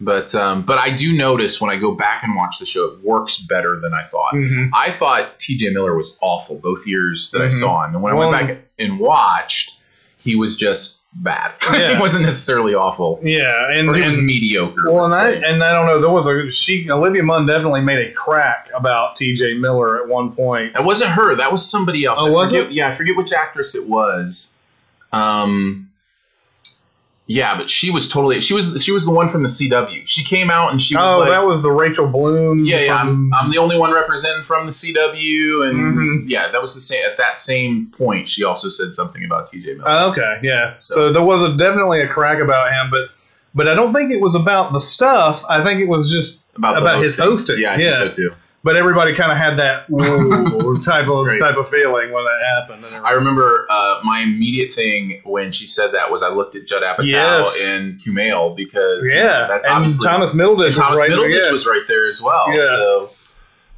[0.00, 3.04] but um, but I do notice when I go back and watch the show, it
[3.04, 4.32] works better than I thought.
[4.34, 4.70] Mhm.
[4.74, 5.70] I thought T.J.
[5.70, 7.60] Miller was awful both years that I Mhm.
[7.60, 9.74] saw him, and when I went back and watched,
[10.18, 11.52] he was just bad.
[11.72, 11.94] Yeah.
[11.94, 14.90] he wasn't necessarily awful, yeah, and, or he was mediocre.
[14.90, 16.00] Well, and I and I don't know.
[16.00, 19.54] There was a she Olivia Munn definitely made a crack about T.J.
[19.54, 20.72] Miller at one point.
[20.72, 21.36] That wasn't her.
[21.36, 22.18] That was somebody else.
[22.20, 22.72] Oh, I was forget, it?
[22.72, 24.51] Yeah, I forget which actress it was.
[25.12, 25.88] Um,
[27.26, 28.40] yeah, but she was totally.
[28.40, 28.82] She was.
[28.84, 30.02] She was the one from the CW.
[30.06, 32.64] She came out and she was Oh, like, that was the Rachel Bloom.
[32.64, 32.96] yeah, yeah.
[32.96, 36.24] I'm, I'm the only one representing from the CW, and Mhm.
[36.26, 37.02] yeah, that was the same.
[37.08, 39.84] At that same point, she also said something about TJ Miller.
[39.86, 40.74] Oh, okay, yeah.
[40.80, 43.02] So, So- there was a, definitely a crack about him, but
[43.54, 45.44] but I don't think it was about the stuff.
[45.48, 47.94] I think it was just about the about his hosting, Yeah, I yeah.
[47.94, 48.30] think so too.
[48.64, 49.86] But everybody kind of had that
[50.84, 51.38] type of Right.
[51.40, 52.84] type of feeling when that happened.
[52.84, 56.66] And I remember uh, my immediate thing when she said that was I looked at
[56.66, 57.60] Judd Apatow Yes.
[57.64, 60.66] and Kumail because you know, yeah, that's and obviously Thomas Middleditch.
[60.68, 61.52] and Thomas was right there, Middleditch yeah.
[61.52, 62.44] was right there as well.
[62.50, 62.60] Yeah.
[62.60, 63.10] So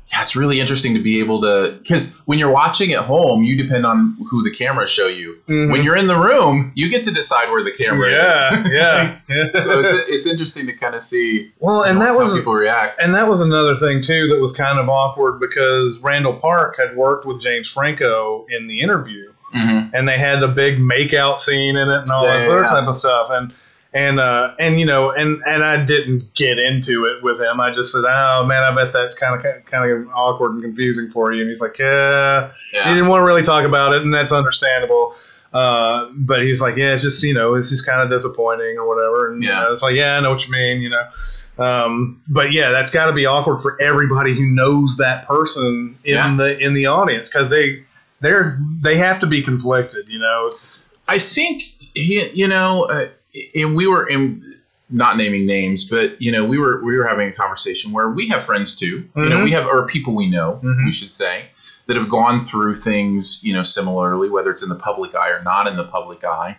[0.08, 3.56] yeah, it's really interesting to be able to because when you're watching at home, you
[3.56, 5.36] depend on who the cameras show you.
[5.48, 5.70] Mhm.
[5.72, 8.70] When you're in the room, you get to decide where the camera yeah, is.
[8.72, 9.60] yeah, yeah.
[9.60, 12.54] so it's, it's interesting to kind of see well, and know, that was how people
[12.54, 13.00] react.
[13.00, 16.96] And that was another thing too that was kind of awkward because Randall Park had
[16.96, 21.76] worked with James Franco in the interview, hmm and they had a big makeout scene
[21.76, 22.68] in it and all Yeah, that yeah, other yeah.
[22.68, 23.28] type of stuff.
[23.30, 23.52] And
[23.94, 27.60] And uh, and you know, and and I didn't get into it with him.
[27.60, 31.10] I just said, "Oh man, I bet that's kind of kind of awkward and confusing
[31.12, 32.88] for you." And he's like, "Yeah." yeah.
[32.88, 35.14] He didn't want to really talk about it, and that's understandable.
[35.52, 38.88] Uh, but he's like, "Yeah, it's just you know, it's just kind of disappointing or
[38.88, 39.62] whatever." And Yeah.
[39.62, 41.64] yeah, it's like, "Yeah, I know what you mean," you know.
[41.64, 46.14] Um, but yeah, that's got to be awkward for everybody who knows that person in
[46.14, 46.34] Yeah.
[46.36, 47.84] the in the audience because they
[48.20, 50.08] they're they have to be conflicted.
[50.08, 51.62] You know, it's I think
[51.94, 53.06] he, you know, uh,
[53.54, 54.54] and we were in
[54.90, 58.28] not naming names, but you know, we were we were having a conversation where we
[58.28, 59.08] have friends too.
[59.16, 60.84] You know, we have or people we know, Mhm.
[60.84, 61.46] we should say,
[61.86, 65.42] that have gone through things, you know, similarly, whether it's in the public eye or
[65.42, 66.56] not in the public eye.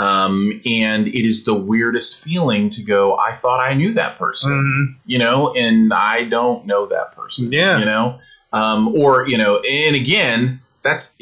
[0.00, 4.52] Um, and it is the weirdest feeling to go, I thought I knew that person,
[4.52, 4.94] Mhm.
[5.06, 7.78] you know, and I don't know that person, Yeah.
[7.80, 8.20] you know,
[8.52, 11.16] um, or, you know, and again, that's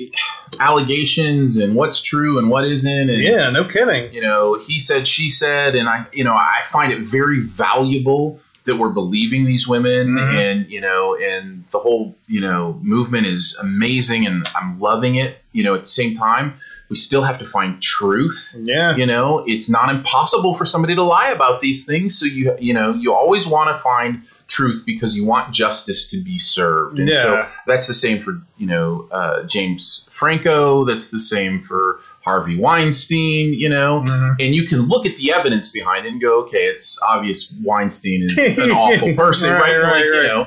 [0.61, 3.11] allegations and what's true and what isn't.
[3.11, 4.13] And, yeah, no kidding.
[4.13, 8.41] you know, he said, she said, and I, you know, I find it very valuable
[8.65, 10.35] that we're believing these women, Mhm.
[10.35, 15.39] and you know, and the whole, you know, movement is amazing, and I'm loving it.
[15.53, 16.55] You know, at the same time,
[16.89, 18.37] we still have to find truth.
[18.59, 22.57] Yeah, You know, it's not impossible for somebody to lie about these things, so you,
[22.59, 26.99] you know, you always want to find truth because you want justice to be served,
[26.99, 30.85] and so that's the same for you know uh, James Franco.
[30.85, 33.55] That's the same for Harvey Weinstein.
[33.55, 34.37] You know, Mhm.
[34.41, 38.23] and you can look at the evidence behind it and go, okay, it's obvious Weinstein
[38.25, 39.77] is an awful person, right?
[39.77, 40.47] Right, right, like, You know,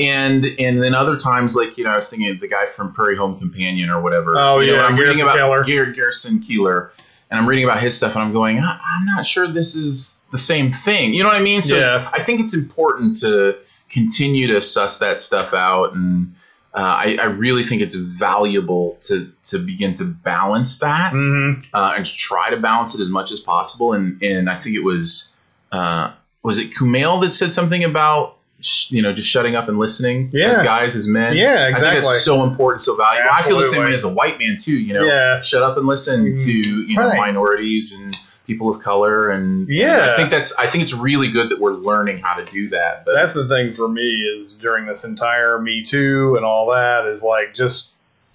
[0.00, 2.92] and and then other times, like you know, I was thinking of the guy from
[2.92, 4.34] Prairie Home Companion or whatever.
[4.38, 5.84] Oh, you know, yeah, and I'm reading Garrison about Keillor.
[5.84, 6.90] Gar- Garrison Keillor,
[7.30, 10.38] and I'm reading about his stuff, and I'm going, I'm not sure this is the
[10.38, 11.14] same thing.
[11.14, 11.62] You know what I mean?
[11.62, 12.10] So it's, Yeah.
[12.12, 13.56] I think it's important to
[13.90, 16.34] continue to suss that stuff out and.
[16.74, 21.64] Uh, I, I really think it's valuable to, to begin to balance that Mhm.
[21.72, 23.94] uh, and to try to balance it as much as possible.
[23.94, 25.32] And and I think it was
[25.72, 26.12] uh,
[26.42, 30.30] was it Kumail that said something about sh- you know just shutting up and listening
[30.32, 30.50] Yeah.
[30.50, 31.36] as guys as men.
[31.36, 31.88] Yeah, exactly.
[31.88, 33.30] I think that's so important, so valuable.
[33.32, 34.72] I feel the same way as a white man too.
[34.76, 35.40] You know, Yeah.
[35.40, 37.18] shut up and listen Mm, to you know right.
[37.18, 40.10] minorities and people of color and and Yeah.
[40.12, 43.04] I think that's I think it's really good that we're learning how to do that.
[43.04, 44.02] But That's the thing for me
[44.36, 47.90] is during this entire Me Too and all that is like just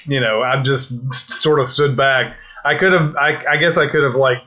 [0.05, 2.36] you know I've just sort of stood back.
[2.63, 4.38] I could have I, I guess I could have like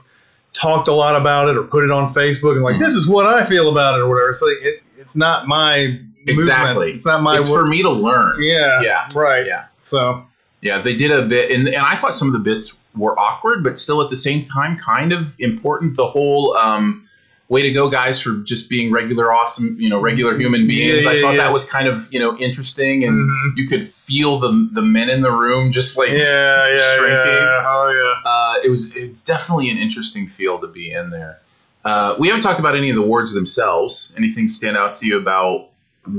[0.55, 2.81] talked a lot about it or put it on Facebook and like Mhm.
[2.81, 4.31] this is what I feel about it or whatever.
[4.31, 5.99] It's like it, it's not my
[6.29, 6.75] Exactly.
[6.75, 6.97] movement.
[6.97, 8.43] It's not my it's wo- for me to learn.
[8.43, 9.09] yeah Yeah.
[9.15, 9.65] right Yeah.
[9.85, 10.25] so
[10.61, 13.63] Yeah, they did a bit, and, and I thought some of the bits were awkward,
[13.63, 15.97] but still at the same time kind of important.
[15.97, 17.07] The whole um,
[17.49, 21.05] way to go, guys, for just being regular, awesome, you know, regular human beings.
[21.05, 21.45] Yeah, I thought yeah.
[21.45, 23.53] that was kind of you know interesting, and Mhm.
[23.57, 27.43] you could feel the the men in the room just like yeah yeah shrinking.
[27.47, 31.39] yeah oh yeah Uh, it was it, definitely an interesting feel to be in there.
[31.87, 34.13] Uh, we haven't talked about any of the awards themselves.
[34.17, 35.69] Anything stand out to you about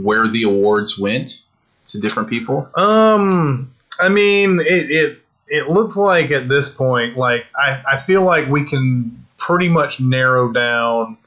[0.02, 1.42] where the awards went
[1.88, 2.70] to different people?
[2.76, 8.24] Um, I mean, it it it looks like at this point, like I I feel
[8.24, 11.18] like we can pretty much narrow down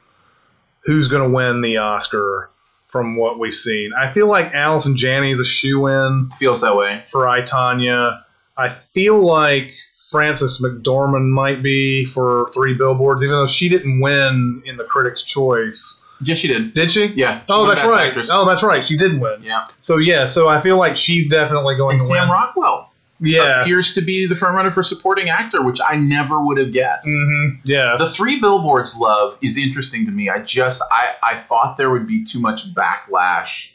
[0.80, 2.49] who's going to win the Oscar
[2.88, 3.93] from what we've seen.
[3.97, 7.05] I feel like Allison Janney is a shoe in Feels that way.
[7.09, 8.22] for I Tonya.
[8.57, 9.72] I feel like
[10.11, 15.23] Frances McDormand might be for Three Billboards, even though she didn't win in the Critics'
[15.23, 16.01] Choice.
[16.23, 16.75] Yes, she did.
[16.75, 17.07] Did she?
[17.17, 17.41] Yeah.
[17.41, 18.09] she Oh, that's right.
[18.09, 18.31] Actress.
[18.33, 18.85] Oh, that's right.
[18.85, 19.43] She did win.
[19.43, 19.67] Yeah.
[19.81, 22.31] So yeah, so I feel like she's definitely going And to Sam win.
[22.31, 23.63] Rockwell yeah.
[23.63, 27.07] appears to be the frontrunner for supporting actor, which I never would have guessed.
[27.09, 27.97] hmm Yeah.
[27.97, 30.29] The three billboards love is interesting to me.
[30.29, 33.71] I just I, I thought there would be too much backlash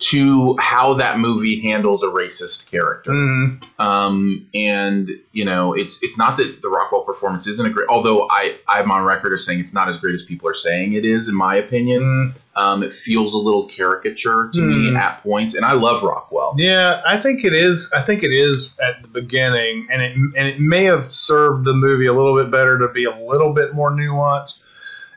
[0.00, 3.10] to how that movie handles a racist character.
[3.10, 3.60] Mhm.
[3.80, 7.88] Um, and you know, it's it's not that the Rockwell performance isn't a great.
[7.88, 10.92] Although I I'm on record as saying it's not as great as people are saying
[10.94, 12.02] it is, in my opinion.
[12.02, 12.34] Mhm.
[12.60, 14.96] Um, it feels a little caricature to me Hmm.
[14.96, 16.56] at points, and I love Rockwell.
[16.58, 17.88] Yeah, I think it is.
[17.94, 21.72] I think it is at the beginning, and it and it may have served the
[21.72, 24.58] movie a little bit better to be a little bit more nuanced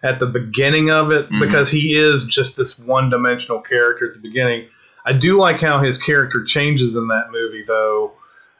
[0.04, 1.40] at the beginning of it Mhm.
[1.40, 4.66] because he is just this one-dimensional character at the beginning.
[5.06, 8.14] I do like how his character changes in that movie, though,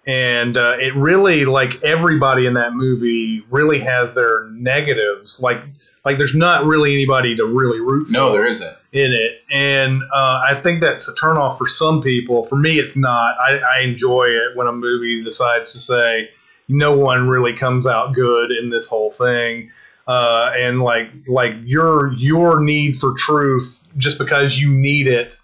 [0.08, 5.40] and uh, it really like everybody in that movie really has their negatives.
[5.40, 5.62] Like
[6.04, 8.76] like there's not really anybody to really root for No, there isn't.
[8.92, 12.46] in it, and uh, I think that's a turnoff for some people.
[12.48, 13.36] For me, it's not.
[13.40, 16.30] I, I enjoy it when a movie decides to say
[16.68, 19.70] no one really comes out good in this whole thing,
[20.08, 25.38] uh, and like like your your need for truth just because you need it,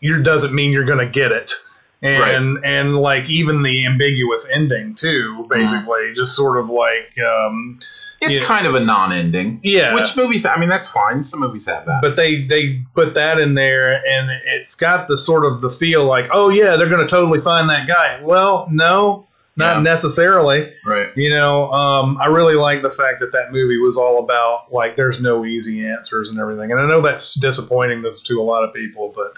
[0.00, 1.52] you doesn't mean you're going to get it.
[2.02, 7.80] And and like even the ambiguous ending too, basically, just sort of like um,
[8.20, 8.44] It's Yeah.
[8.44, 9.60] kind of a non-ending.
[9.62, 9.94] Yeah.
[9.94, 10.44] Which movies?
[10.44, 11.24] I mean, that's fine.
[11.24, 12.02] Some movies have that.
[12.02, 16.04] but they they put that in there and it's got the sort of the feel
[16.04, 19.26] like oh yeah they're going to totally find that guy well no
[19.56, 19.82] not Yeah.
[19.82, 21.08] necessarily right.
[21.16, 24.96] you know um, i really like the fact that that movie was all about like
[24.96, 28.64] there's no easy answers and everything and i know that's disappointing this to a lot
[28.64, 29.32] of people but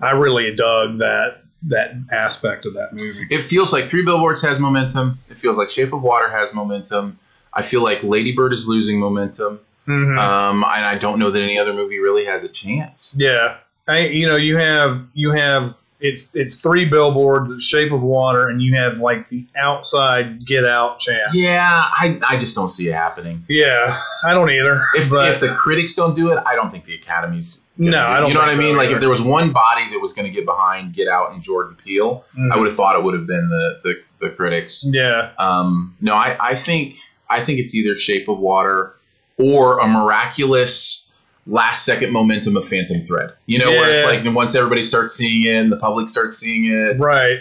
[0.00, 4.60] i really dug that that aspect of that movie It feels like Three Billboards has
[4.60, 5.18] momentum.
[5.30, 7.18] It feels like Shape of Water has momentum.
[7.52, 9.58] I feel like Lady Bird is losing momentum.
[9.88, 10.16] Mhm.
[10.18, 13.14] Um, and I don't know that any other movie really has a chance.
[13.18, 13.56] Yeah,
[13.88, 18.48] I, you know, you have you have it's it's three billboards, it's Shape of Water,
[18.48, 21.32] and you have like the outside Get Out chance.
[21.32, 23.44] Yeah, I, I just don't see it happening.
[23.48, 24.84] yeah, I don't either.
[24.94, 27.62] If, but if the critics don't do it, I don't think the Academy's.
[27.78, 27.98] No.
[28.06, 28.76] I don't You know what I so mean?
[28.76, 31.42] Like if there was one body that was going to get behind Get Out and
[31.42, 32.50] Jordan Peele, Mhm.
[32.52, 33.80] I would have thought it would have been the
[34.20, 34.84] the, the critics.
[34.88, 36.96] yeah, Um, no, I, I think
[37.28, 38.94] I think it's either Shape of Water
[39.38, 41.05] or a miraculous
[41.46, 43.32] last second momentum of Phantom Thread.
[43.46, 46.64] You know, where it's like once everybody starts seeing it, and the public starts seeing
[46.66, 46.98] it.
[46.98, 47.40] right.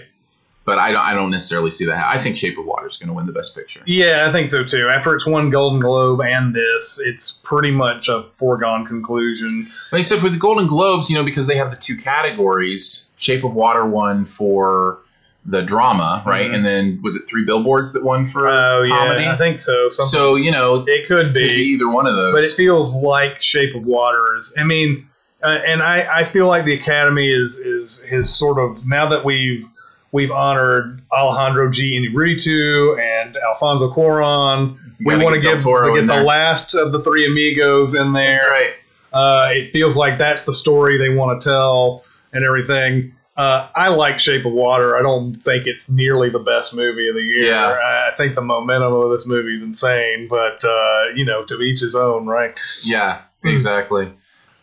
[0.65, 2.03] But I don't I don't necessarily see that.
[2.03, 3.81] I think Shape of Water is going to win the Best Picture.
[3.85, 4.89] Yeah, I think so too.
[4.89, 9.71] After it's won Golden Globe and this, it's pretty much a foregone conclusion.
[9.91, 13.11] Like I said, with the Golden Globes, you know, because they have the two categories,
[13.17, 15.01] Shape of Water won for
[15.47, 16.49] the drama, right?
[16.49, 16.55] Mhm.
[16.55, 19.27] And then was it Three Billboards that won for Oh yeah, comedy?
[19.27, 19.89] I think so.
[19.89, 21.53] Something, so you know, it could could be be.
[21.73, 22.33] either one of those.
[22.33, 24.53] but it feels like Shape of Water is.
[24.57, 25.07] I mean,
[25.43, 29.23] uh, and I, I feel like the Academy is is is sort of now that
[29.23, 29.67] we've
[30.11, 31.99] we've honored Alejandro G.
[31.99, 34.77] Inarritu and Alfonso Cuarón.
[35.05, 36.23] We want to give we get the there.
[36.23, 38.29] last of the three amigos in there.
[38.35, 38.71] That's right.
[39.13, 43.13] Uh, it feels like that's the story they want to tell and everything.
[43.37, 44.95] Uh, I like Shape of Water.
[44.97, 47.43] I don't think it's nearly the best movie of the year.
[47.49, 47.67] Yeah.
[48.11, 51.81] I think the momentum of this movie is insane, but uh, you know, to each
[51.81, 52.53] his own, right?
[52.83, 53.49] Yeah, Hmm.
[53.49, 54.11] exactly.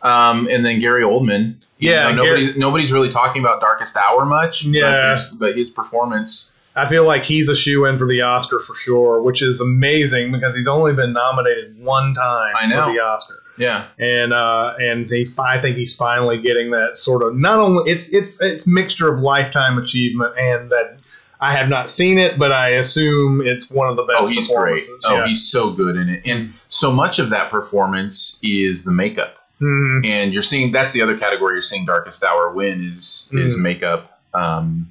[0.01, 1.57] Um, and then Gary Oldman.
[1.79, 4.65] Yeah, though nobody's nobody's really talking about Darkest Hour much.
[4.65, 4.91] Yeah.
[4.91, 6.49] there's- but, his performance.
[6.75, 10.33] I feel like he's a shoe in for the Oscar for sure, which is amazing
[10.33, 12.87] because he's only been nominated one time I know.
[12.87, 13.42] for the Oscar.
[13.59, 17.91] Yeah, and uh, and he, I think he's finally getting that sort of not only
[17.93, 20.99] it's it's it's mixture of lifetime achievement and that
[21.41, 24.21] I have not seen it, but I assume it's one of the best.
[24.23, 24.87] oh, he's great.
[25.05, 25.27] Oh, yeah.
[25.27, 29.39] he's so good in it, and so much of that performance is the makeup.
[29.61, 30.09] Mhm.
[30.09, 33.61] And you're seeing that's the other category you're seeing Darkest Hour win is is Mm.
[33.61, 34.19] makeup.
[34.35, 34.91] Um,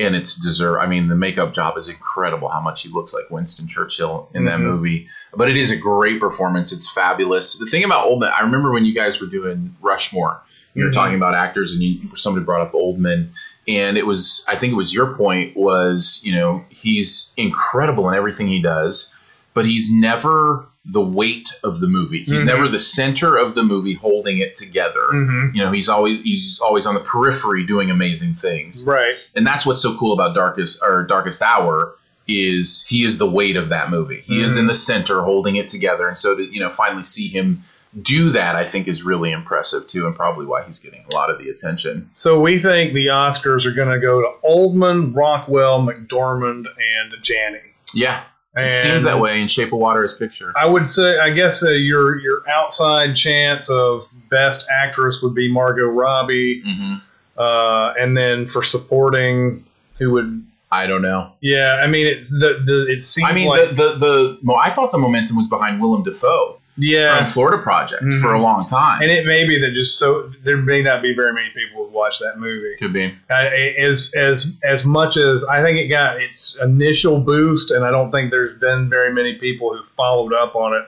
[0.00, 0.78] and it's deserve.
[0.80, 2.48] I mean, the makeup job is incredible.
[2.48, 4.62] How much he looks like Winston Churchill in that Mhm.
[4.62, 5.08] movie.
[5.34, 6.72] But it is a great performance.
[6.72, 7.54] It's fabulous.
[7.58, 10.40] The thing about Oldman, I remember when you guys were doing Rushmore.
[10.74, 10.94] You were Mhm.
[10.94, 13.28] talking about actors, and you, somebody brought up Oldman,
[13.68, 14.44] and it was.
[14.48, 19.12] I think it was your point was you know he's incredible in everything he does,
[19.52, 22.22] but he's never the weight of the movie.
[22.22, 22.46] He's Mhm.
[22.46, 25.08] never the center of the movie holding it together.
[25.12, 25.54] Mhm.
[25.54, 28.84] You know, he's always he's always on the periphery doing amazing things.
[28.86, 29.14] Right.
[29.34, 31.94] And that's what's so cool about Darkest or Darkest Hour
[32.26, 34.22] is he is the weight of that movie.
[34.24, 34.60] He is Mhm.
[34.60, 37.62] in the center holding it together and so to, you know, finally see him
[38.00, 41.28] do that I think is really impressive too and probably why he's getting a lot
[41.28, 42.08] of the attention.
[42.16, 47.58] So we think the Oscars are going to go to Oldman, Rockwell, McDormand, and Janney.
[47.92, 48.20] Yeah.
[48.56, 50.52] It seems that way in Shape of Water as picture.
[50.56, 55.50] I would say, I guess, uh, your your outside chance of best actress would be
[55.50, 56.96] Margot Robbie, hmm
[57.36, 59.64] uh, and then for supporting,
[59.98, 60.46] who would?
[60.70, 61.32] I don't know.
[61.40, 64.58] Yeah, I mean, it's the, the it seems I mean, like the, the the well,
[64.58, 68.20] I thought the momentum was behind Willem Dafoe yeah, from Florida Project Mhm.
[68.20, 69.02] for a long time.
[69.02, 71.90] and it may be that just so there may not be very many people who
[71.92, 72.76] watch that movie.
[72.78, 73.14] Could be.
[73.30, 77.90] Uh, as as as much as I think it got its initial boost, and I
[77.90, 80.84] don't think there's been very many people who followed up on it.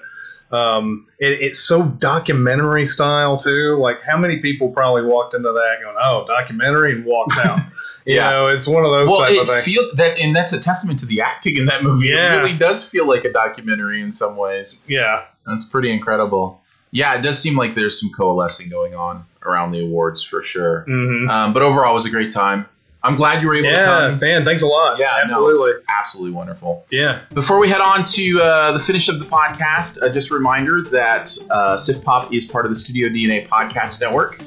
[0.55, 3.78] Um, it, it's so documentary style too.
[3.80, 7.59] Like how many people probably walked into that going, "Oh, documentary," and walked out.
[8.05, 8.30] you Yeah.
[8.30, 9.64] know, it's one of those well, type it of things.
[9.64, 12.09] feel that, and that's a testament to the acting in that movie.
[12.09, 12.34] Yeah.
[12.34, 14.82] It really does feel like a documentary in some ways.
[14.86, 16.61] yeah, That's pretty incredible.
[16.90, 20.82] Yeah, it does seem like there's some coalescing going on around the awards for sure.
[20.86, 22.66] hmm Um, but overall, it was a great time.
[23.05, 24.20] I'm glad you were able to yeah, come.
[24.20, 24.44] man.
[24.44, 24.96] Thanks a lot.
[24.98, 25.70] Yeah, absolutely.
[25.72, 26.84] it's absolutely wonderful.
[26.90, 27.22] yeah.
[27.34, 30.82] Before we head on to uh, the finish of the podcast, uh, just a reminder
[30.82, 34.38] that uh, SiftPop is part of the Studio DNA podcast network.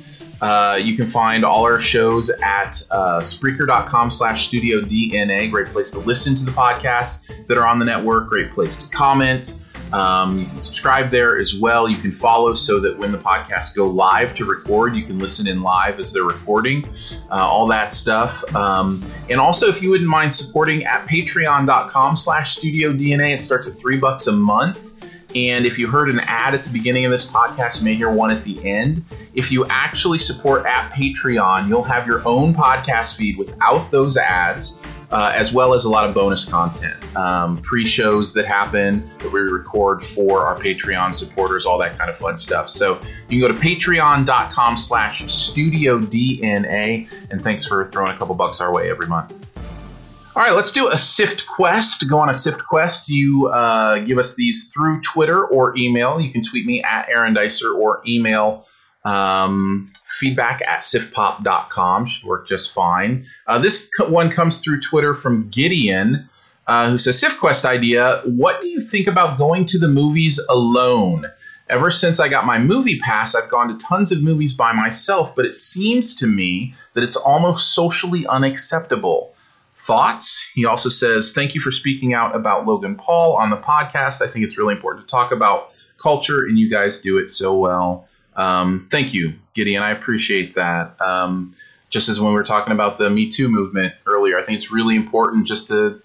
[0.42, 5.50] Uh, you can find all our shows at uh, Spreaker.com slash Studio DNA.
[5.50, 8.30] Great place to listen to the podcasts that are on the network.
[8.30, 9.60] Great place to comment.
[9.94, 11.88] Um, you can subscribe there as well.
[11.88, 15.48] You can follow so that when the podcasts go live to record, you can listen
[15.48, 16.88] in live as they're recording.
[17.32, 18.44] Uh, all that stuff.
[18.56, 23.68] Um, and also, if you wouldn't mind supporting at patreon.com slash studio DNA, it starts
[23.68, 24.95] at three bucks a month.
[25.36, 28.10] And if you heard an ad at the beginning of this podcast, you may hear
[28.10, 29.04] one at the end.
[29.34, 34.80] If you actually support at Patreon, you'll have your own podcast feed without those ads,
[35.12, 39.42] uh, as well as a lot of bonus content, um, pre-shows that happen that we
[39.42, 42.70] record for our Patreon supporters, all that kind of fun stuff.
[42.70, 42.94] So
[43.28, 48.62] you can go to patreon.com slash studio DNA, and thanks for throwing a couple bucks
[48.62, 49.46] our way every month.
[50.36, 52.10] All right, let's do a Sift quest.
[52.10, 53.08] Go on a Sift quest.
[53.08, 56.20] You uh, give us these through Twitter or email.
[56.20, 58.68] You can tweet me at Aaron Dicer or email
[59.06, 62.06] um, feedback at siftpop.com.
[62.06, 63.26] Should work just fine.
[63.48, 66.30] Uh, this one comes through Twitter from Gideon,
[66.68, 68.22] uh, who says Sift quest idea.
[68.26, 71.28] What do you think about going to the movies alone?
[71.70, 75.34] Ever since I got my movie pass, I've gone to tons of movies by myself,
[75.34, 79.32] but it seems to me that it's almost socially unacceptable
[79.86, 80.50] thoughts.
[80.54, 84.22] He also says, Thank you for speaking out about Logan Paul on the podcast.
[84.22, 85.72] I think it's really important to talk about
[86.02, 88.08] culture, and you guys do it so well.
[88.36, 89.84] Um, thank you, Gideon.
[89.84, 91.00] I appreciate that.
[91.00, 91.56] Um,
[91.90, 94.72] just as when we were talking about the Me Too movement earlier, I think it's
[94.72, 96.02] really important just to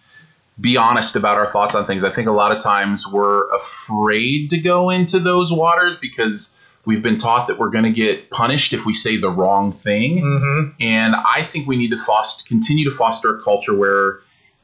[0.61, 2.05] be honest about our thoughts on things.
[2.05, 7.03] I think a lot of times we're afraid to go into those waters because we've
[7.03, 10.23] been taught that we're going to get punished if we say the wrong thing.
[10.23, 10.71] Mm-hmm.
[10.81, 14.21] And I think we need to foster, continue to foster a culture where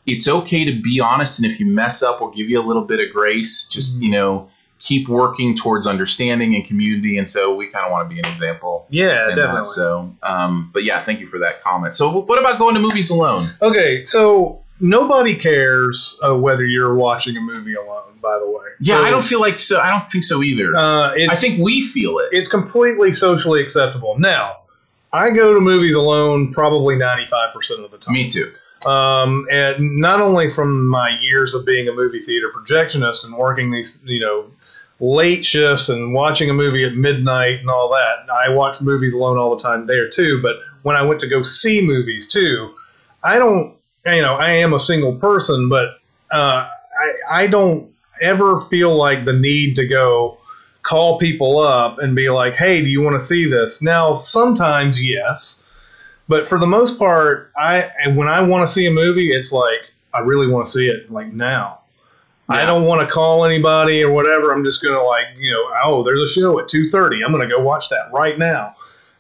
[0.07, 1.39] it's okay to be honest.
[1.39, 3.67] And if you mess up, we'll give you a little bit of grace.
[3.69, 4.49] Just, you know,
[4.79, 7.19] keep working towards understanding and community.
[7.19, 8.87] And so we kind of want to be an example.
[8.91, 9.61] Yeah, definitely.
[9.61, 9.67] That.
[9.67, 11.95] So, um, but yeah, thank you for that comment.
[11.95, 13.55] So, what about going to movies alone?
[13.63, 18.03] Okay, so nobody cares uh, whether you're watching a movie alone.
[18.23, 19.79] By the way, Yeah, So, I don't feel like so.
[19.79, 20.75] I don't think so either.
[20.75, 22.31] Uh, it's, I think we feel it.
[22.33, 24.19] it's completely socially acceptable.
[24.19, 24.63] Now,
[25.13, 28.15] I go to movies alone probably 95% of the time.
[28.15, 28.53] Me too.
[28.85, 33.71] Um, and not only from my years of being a movie theater projectionist and working
[33.71, 34.51] these, you know,
[34.99, 39.39] late shifts and watching a movie at midnight and all that, I watch movies alone
[39.39, 40.41] all the time there too.
[40.43, 42.75] But when I went to go see movies too,
[43.23, 43.76] I don't,
[44.07, 45.99] you know, I am a single person, but
[46.31, 50.39] uh, I, I don't ever feel like the need to go
[50.83, 53.83] call people up and be like, hey, do you want to see this?
[53.83, 55.65] Now, sometimes yes.
[56.29, 59.93] But for the most part, I when I want to see a movie, it's like
[60.13, 61.81] I really want to see it like now.
[62.49, 64.53] I don't want to call anybody or whatever.
[64.53, 67.21] I'm just gonna like you know, oh, there's a show at two thirty.
[67.25, 68.76] I'm gonna go watch that right now,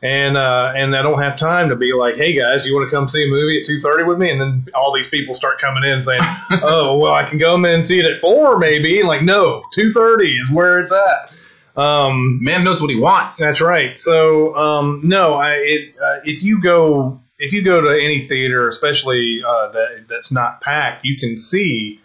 [0.06, 2.94] and uh, and I don't have time to be like, hey guys, you want to
[2.96, 4.30] come see a movie at two thirty with me?
[4.30, 6.20] And then all these people start coming in saying,
[6.62, 9.02] oh, well, I can go in and see it at four maybe.
[9.02, 11.32] Like no, two thirty is where it's at.
[11.76, 13.38] Um, Man knows what he wants.
[13.38, 13.98] that's right.
[13.98, 18.68] So um, no, I it, uh, if you go if you go to any theater,
[18.68, 22.00] especially uh, that that's not packed, you can see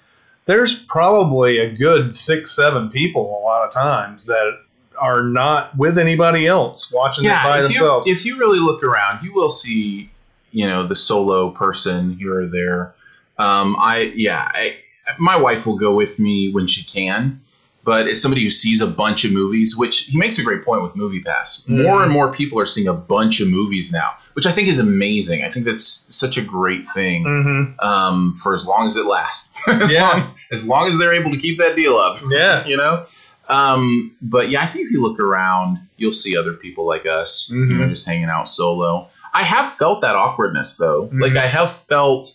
[0.47, 4.60] there's probably a good six seven people a lot of times that
[5.02, 8.06] are not with anybody else watching it by if themselves.
[8.08, 10.10] you if you really look around, you will see,
[10.52, 12.93] you know, the solo person here or there.
[13.39, 14.76] Um, I yeah, I,
[15.18, 17.41] my wife will go with me when she can,
[17.84, 20.84] but as somebody who sees a bunch of movies, which he makes a great point
[20.84, 22.04] with Movie Pass, more Mhm.
[22.04, 25.43] and more people are seeing a bunch of movies now, which I think is amazing.
[25.43, 27.24] I think that's such a great thing.
[27.26, 30.08] hmm Um, for as long as it lasts, as, Yeah.
[30.10, 32.64] long, as long as they're able to keep that deal up Yeah.
[32.72, 33.06] you know
[33.50, 37.50] um but yeah i think if you look around you'll see other people like us
[37.52, 37.89] you know Mhm.
[37.89, 41.38] just hanging out solo i have felt that awkwardness though like Mhm.
[41.42, 42.34] i have felt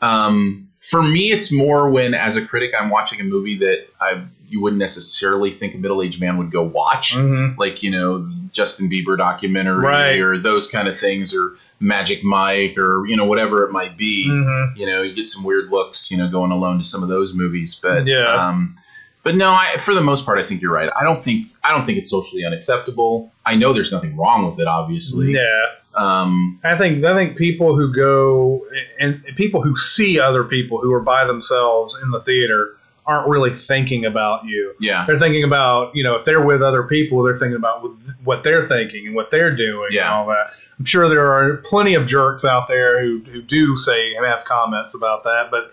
[0.00, 4.22] um for me it's more when as a critic i'm watching a movie that i
[4.48, 8.90] you wouldn't necessarily think a middle-aged man would go watch hmm like you know justin
[8.90, 10.20] bieber documentary Right.
[10.20, 14.28] or those kind of things or magic mike or you know whatever it might be
[14.28, 17.08] hmm you know you get some weird looks you know going alone to some of
[17.08, 18.26] those movies but Yeah.
[18.34, 18.76] um
[19.22, 21.70] but no I, for the most part i think you're right i don't think i
[21.70, 25.66] don't think it's socially unacceptable i know there's nothing wrong with it obviously Yeah.
[25.94, 28.64] um I think I think people who go
[28.98, 33.28] and and people who see other people who are by themselves in the theater aren't
[33.28, 34.74] really thinking about you.
[34.80, 37.84] yeah They're thinking about you know if they're with other people, they're thinking about
[38.24, 40.14] what they're thinking and what they're doing and Yeah.
[40.14, 40.52] all that.
[40.78, 44.44] I'm sure there are plenty of jerks out there who who do say and have
[44.44, 45.72] comments about that, but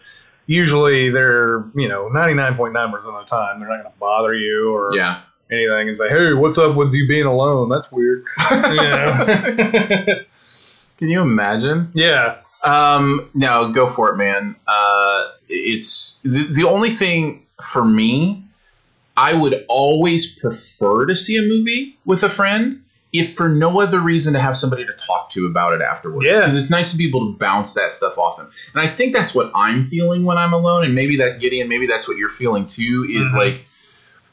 [0.49, 4.73] usually they're you know 99.9 percent of the time they're not going to bother you
[4.73, 5.21] or yeah.
[5.51, 7.69] anything and say hey what's up with you being alone?
[7.69, 8.25] That's weird.
[8.51, 10.25] You know
[10.97, 11.91] can you imagine?
[11.93, 12.39] Yeah.
[12.63, 14.57] Um, no, go for it, man.
[14.67, 18.43] Uh, it's the, the only thing for me.
[19.15, 23.99] I would always prefer to see a movie with a friend, if for no other
[23.99, 26.27] reason to have somebody to talk to about it afterwards.
[26.27, 26.39] Yeah.
[26.41, 28.51] because it's nice to be able to bounce that stuff off them.
[28.73, 30.85] And I think that's what I'm feeling when I'm alone.
[30.85, 33.07] And maybe that Gideon, maybe that's what you're feeling too.
[33.09, 33.37] Is Mhm.
[33.37, 33.65] like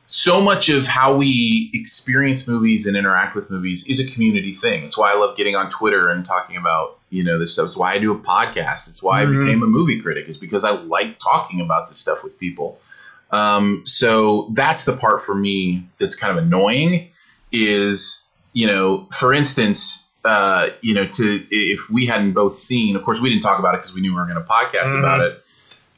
[0.09, 4.85] so much of how we experience movies and interact with movies is a community thing.
[4.85, 7.67] It's why I love getting on Twitter and talking about you know this stuff.
[7.67, 8.89] It's why I do a podcast.
[8.91, 9.41] It's why Mhm.
[9.41, 10.29] I became a movie critic.
[10.29, 12.79] Is because I like talking about this stuff with people.
[13.31, 17.09] Um, so that's the part for me that's kind of annoying.
[17.53, 18.23] Is
[18.61, 23.21] you know, for instance, uh, you know, to if we hadn't both seen, of course,
[23.21, 25.01] we didn't talk about it because we knew we were going to podcast Mhm.
[25.01, 25.43] about it.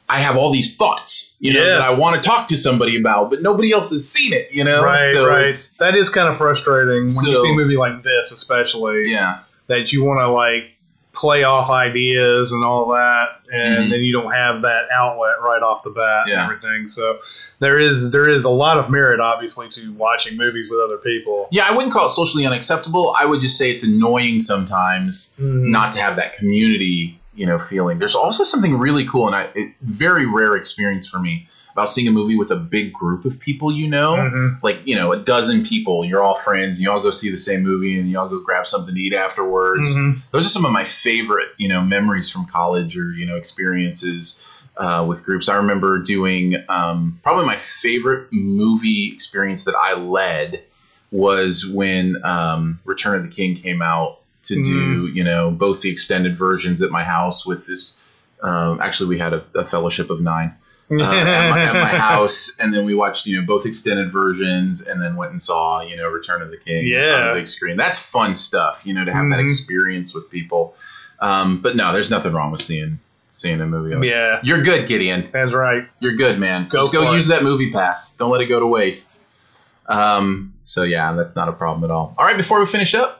[0.09, 1.69] I have all these thoughts, you know, Yeah.
[1.75, 4.63] that I want to talk to somebody about, but nobody else has seen it, you
[4.65, 4.83] know.
[4.83, 5.53] right, so right.
[5.79, 9.09] That is kind of frustrating when you see a movie like this, especially.
[9.09, 10.63] yeah, that you want to like
[11.19, 13.89] play off ideas and all that, and Mhm.
[13.91, 16.43] then you don't have that outlet right off the bat Yeah.
[16.45, 16.87] and everything.
[16.87, 17.17] So
[17.59, 21.47] there is there is a lot of merit, obviously, to watching movies with other people.
[21.51, 21.65] yeah.
[21.67, 23.13] I wouldn't call it socially unacceptable.
[23.19, 25.69] I would just say it's annoying sometimes Mhm.
[25.69, 27.99] not to have that community, you know, feeling.
[27.99, 32.07] There's also something really cool and I, it, very rare experience for me about seeing
[32.07, 34.15] a movie with a big group of people, you know.
[34.15, 34.61] Mhm.
[34.63, 37.63] like you know a dozen people you're all friends you all go see the same
[37.63, 40.21] movie and you all go grab something to eat afterwards Mhm.
[40.31, 44.41] those are some of my favorite you know memories from college or you know experiences
[44.77, 50.61] uh, with groups i remember doing um, probably my favorite movie experience that i led
[51.11, 55.89] was when um, return of the king came out to do you know both the
[55.89, 57.99] extended versions at my house with this
[58.41, 60.53] um, actually we had a, a fellowship of nine
[60.91, 64.81] uh, at, my, at my house, and then we watched you know both extended versions,
[64.81, 67.15] and then went and saw you know Return of the King Yeah.
[67.15, 67.77] on the big screen.
[67.77, 69.45] That's fun stuff, you know, to have that Mhm.
[69.45, 70.75] experience with people.
[71.19, 72.99] Um, but no, there's nothing wrong with seeing
[73.31, 73.93] seeing a movie.
[73.95, 75.29] Like, Yeah, You're good, Gideon.
[75.31, 75.83] that's right.
[75.99, 76.67] You're good, man.
[76.69, 77.29] Go Just go use it.
[77.33, 78.13] that movie pass.
[78.13, 79.17] Don't let it go to waste.
[79.87, 82.13] Um, so yeah, that's not a problem at all.
[82.17, 83.18] All right, before we finish up,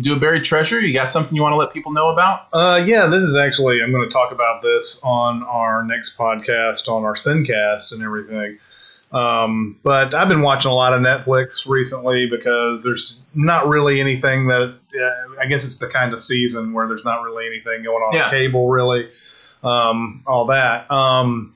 [0.00, 0.80] do a buried treasure.
[0.80, 2.46] You got something you want to let people know about?
[2.52, 6.88] Uh, yeah, this is actually I'm going to talk about this on our next podcast
[6.88, 8.58] on our Sincast and everything.
[9.10, 14.48] Um, but I've been watching a lot of Netflix recently because there's not really anything
[14.48, 14.62] that
[14.94, 18.14] uh, I guess it's the kind of season where there's not really anything going on
[18.14, 18.28] Yeah.
[18.30, 19.08] cable really,
[19.64, 20.90] um, all that.
[20.90, 21.54] Um,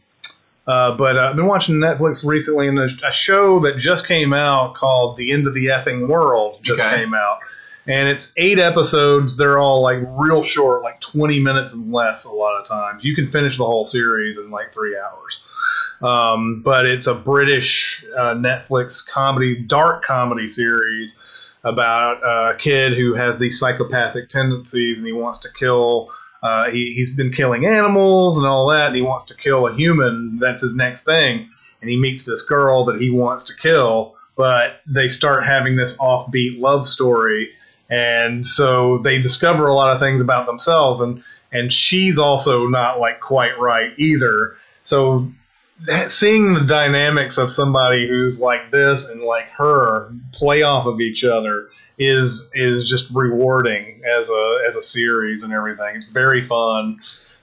[0.66, 4.32] uh, but uh, I've been watching Netflix recently, and there's a show that just came
[4.32, 6.98] out called "The End of the Effing World" just Okay.
[7.02, 7.40] came out,
[7.86, 9.36] and it's eight episodes.
[9.36, 12.24] They're all like real short, like 20 minutes and less.
[12.24, 15.42] A lot of times, you can finish the whole series in like three hours.
[16.02, 21.18] Um, but it's a British uh, Netflix comedy, dark comedy series
[21.64, 26.10] about a kid who has these psychopathic tendencies and he wants to kill.
[26.42, 29.74] Uh, he, he's been killing animals and all that, and he wants to kill a
[29.74, 30.38] human.
[30.40, 31.48] That's his next thing.
[31.80, 35.96] And he meets this girl that he wants to kill, but they start having this
[35.98, 37.50] offbeat love story.
[37.92, 41.22] And so they discover a lot of things about themselves, and,
[41.52, 44.56] and she's also not like quite right either.
[44.84, 45.30] So
[45.86, 51.02] that, seeing the dynamics of somebody who's like this and like her play off of
[51.02, 51.68] each other
[51.98, 55.96] is is just rewarding as a as a series and everything.
[55.96, 56.98] It's very fun.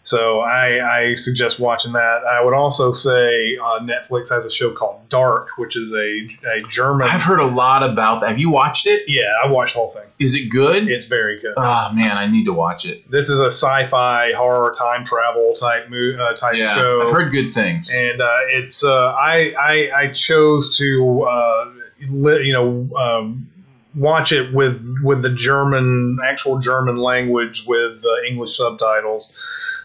[0.10, 2.24] So I, I suggest watching that.
[2.26, 6.68] I would also say uh, Netflix has a show called Dark, which is a, a
[6.68, 7.08] German.
[7.08, 8.30] I've heard a lot about that.
[8.30, 9.04] Have you watched it?
[9.08, 10.06] yeah, I watched the whole thing.
[10.18, 10.88] Is it good?
[10.90, 11.54] It's very good.
[11.58, 13.08] Oh man, I need to watch it.
[13.12, 17.04] This is a sci-fi horror time travel type mo- uh, type Yeah, show.
[17.04, 17.94] I've heard good things.
[17.94, 21.72] and uh, it's uh, I, I I chose to uh,
[22.10, 23.48] li- you know um,
[23.94, 29.30] watch it with with the German actual German language with uh, English subtitles.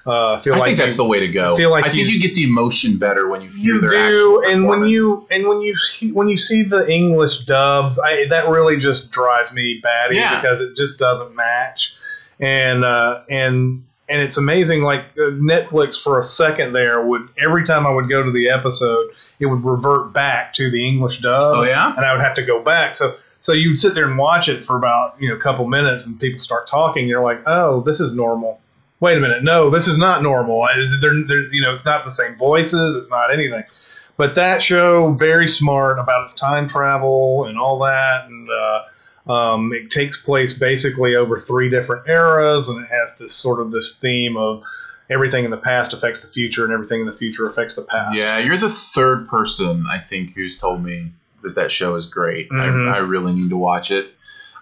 [0.07, 1.55] Uh, I feel I like think that's you, the way to go.
[1.55, 3.81] I feel like I think you- you get the emotion better when you hear you
[3.81, 7.99] their do, and when you and when you see- when you see the English dubs,
[7.99, 10.41] I that really just drives me batty Yeah.
[10.41, 11.95] because it just doesn't match,
[12.39, 14.83] and uh, and and it's amazing.
[14.83, 18.51] Like uh, Netflix for a second there would every time I would go to the
[18.51, 19.07] episode,
[19.41, 21.41] it would revert back to the English dub.
[21.43, 22.95] Oh yeah, and I would have to go back.
[22.95, 26.05] So so you'd sit there and watch it for about you know a couple minutes,
[26.05, 27.09] and people start talking.
[27.09, 28.61] You're like, oh, this is normal.
[29.01, 30.67] Wait a minute, no, this is not normal.
[30.77, 32.95] Is there, you know, it's not the same voices.
[32.95, 33.65] It's not anything.
[34.17, 39.73] But that show very smart about its time travel and all that, and uh, um,
[39.73, 43.95] it takes place basically over three different eras, and it has this sort of this
[43.97, 44.63] theme of
[45.11, 48.17] everything in the past affects the future, and everything in the future affects the past.
[48.17, 48.39] yeah.
[48.39, 52.49] You're the third person I think who's told me that that show is great.
[52.51, 52.89] Mhm.
[52.91, 54.15] I, I really need to watch it.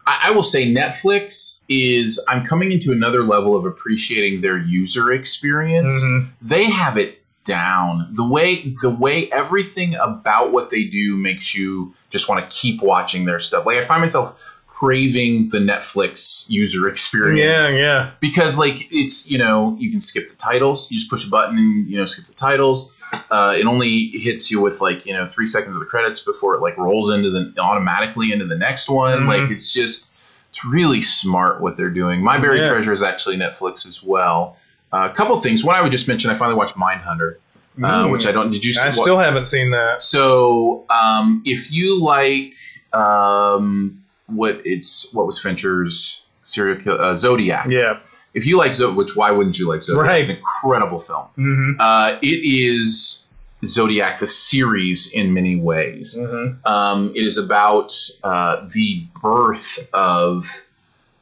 [0.06, 2.20] I, I will say Netflix is.
[2.28, 5.92] I'm coming into another level of appreciating their user experience.
[5.92, 6.28] Mhm.
[6.42, 8.08] They have it down.
[8.12, 12.80] The way the way everything about what they do makes you just want to keep
[12.82, 13.66] watching their stuff.
[13.66, 14.36] Like I find myself
[14.66, 18.10] craving the Netflix user experience Yeah, yeah.
[18.20, 21.56] because like it's you know you can skip the titles you just push a button
[21.56, 22.90] and you know skip the titles
[23.30, 26.54] Uh, it only hits you with like you know three seconds of the credits before
[26.54, 29.20] it like rolls into the automatically into the next one.
[29.20, 29.26] Mhm.
[29.28, 30.08] Like it's just
[30.50, 32.22] it's really smart what they're doing.
[32.22, 32.70] My Buried Yeah.
[32.70, 34.56] Treasure is actually Netflix as well.
[34.92, 35.64] Uh, a couple things.
[35.64, 36.30] One I would just mention.
[36.30, 37.36] I finally watched Mindhunter,
[37.82, 38.12] uh, Mm.
[38.12, 38.50] which I don't.
[38.50, 38.72] Did you?
[38.74, 40.02] see I what- still haven't seen that.
[40.02, 42.54] so um, if you like
[42.92, 47.66] um, what it's what was Fincher's serial kill, uh, Zodiac.
[47.70, 47.98] Yeah.
[48.34, 50.06] If you like Zodiac, which why wouldn't you like Zodiac?
[50.06, 50.20] Right.
[50.20, 51.26] It's an incredible film.
[51.36, 53.26] hmm Uh, it is
[53.64, 56.16] Zodiac the series in many ways.
[56.18, 60.48] hmm Um, it is about uh, the birth of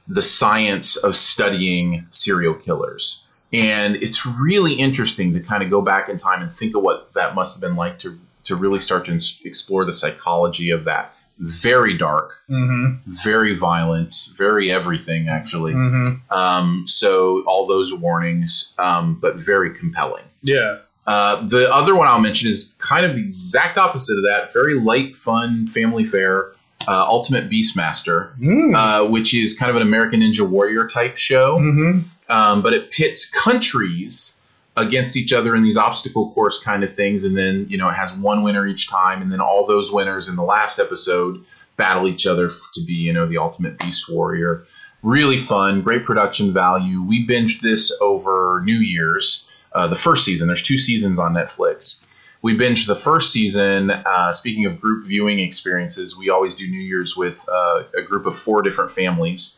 [0.08, 3.26] the science of studying serial killers.
[3.52, 7.12] And it's really interesting to kind of go back in time and think of what
[7.14, 11.14] that must have been like to, to really start to explore the psychology of that.
[11.40, 15.72] Very dark, hmm very violent, very everything, actually.
[15.72, 20.24] hmm Um, so, all those warnings, um, but very compelling.
[20.42, 20.78] Yeah.
[21.06, 24.52] Uh, the other one I'll mention is kind of the exact opposite of that.
[24.52, 26.52] Very light, fun, family fare.
[26.88, 28.74] Uh, Ultimate Beastmaster, Mm.
[28.74, 32.90] uh, which is kind of an American Ninja Warrior type show, hmm um, but it
[32.90, 34.39] pits countries
[34.76, 37.94] against each other in these obstacle course kind of things, and then you know it
[37.94, 41.44] has one winner each time, and then all those winners in the last episode
[41.76, 44.64] battle each other to be you know the Ultimate Beast Warrior.
[45.02, 47.02] Really fun, great production value.
[47.02, 50.46] We binged this over New Year's, uh, the first season.
[50.46, 52.04] There's two seasons on Netflix.
[52.42, 53.90] We binged the first season.
[53.90, 58.26] Uh, speaking of group viewing experiences, we always do New Year's with uh, a group
[58.26, 59.56] of four different families.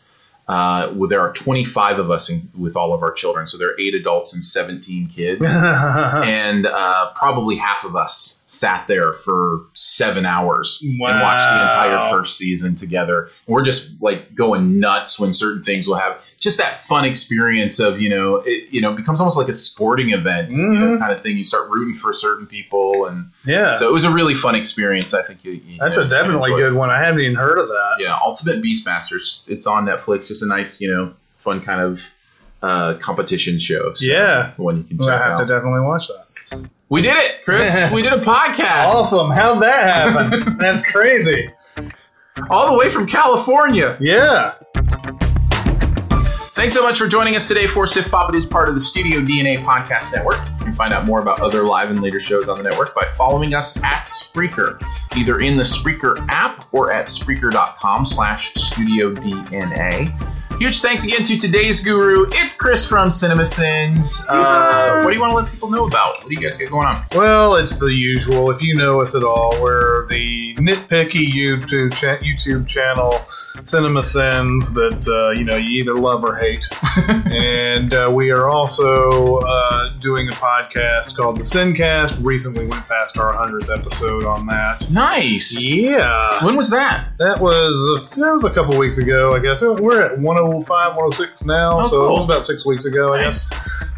[0.48, 3.68] Uh, well, there are 25 of us in, with all of our children, so there
[3.68, 9.60] are eight adults and 17 kids, and uh, probably half of us sat there for
[9.72, 13.30] seven hours and watched the entire first season together.
[13.46, 17.98] We're just like going nuts when certain things will have just that fun experience of
[17.98, 20.98] you know it you know it becomes almost like a sporting event you know Mhm.
[20.98, 21.38] kind of thing.
[21.38, 23.72] You start rooting for certain people, and yeah.
[23.72, 25.14] so it was a really fun experience.
[25.14, 26.90] I think you, you That's you a definitely good one.
[26.90, 27.96] I haven't even heard of that.
[28.00, 29.48] Yeah, Ultimate Beastmasters.
[29.48, 30.28] It's on Netflix.
[30.28, 32.00] Just a nice, you know, fun kind of
[32.62, 33.94] uh, competition show.
[33.96, 34.52] So Yeah.
[34.56, 35.46] one you can Well, check I have out.
[35.46, 36.26] to definitely watch that.
[36.92, 37.90] We did it, Chris.
[37.94, 39.30] we did a podcast Awesome.
[39.30, 40.56] How'd that happen?
[40.60, 41.50] That's crazy.
[42.50, 43.96] all the way from California.
[43.98, 44.56] Yeah.
[46.52, 48.28] Thanks so much for joining us today for SiftPop.
[48.28, 50.36] It is part of the Studio DNA Podcast Network.
[50.58, 53.04] You can find out more about other live and later shows on the network by
[53.16, 54.78] following us at Spreaker,
[55.16, 60.41] either in the Spreaker app or at Spreaker.com slash Studio DNA.
[60.58, 62.26] Huge thanks again to today's guru.
[62.34, 64.24] It's Chris from CinemaSins.
[64.28, 66.18] Uh, what do you want to let people know about?
[66.18, 67.04] What do you guys got going on?
[67.16, 68.48] Well, it's the usual.
[68.50, 73.12] If you know us at all, we're the nitpicky YouTube cha- YouTube channel,
[73.64, 76.64] Cinema Sins, that uh, you know you either love or hate.
[77.32, 82.24] and uh, we are also uh, doing a podcast called the Sincast.
[82.24, 84.88] Recently went past our hundredth episode on that.
[84.90, 85.60] Nice.
[85.60, 87.08] Yeah, When was that?
[87.18, 89.60] that was a, that was a couple weeks ago, I guess.
[89.62, 93.48] We're at 105, 106 now, Oh, so it was about six weeks ago, I guess.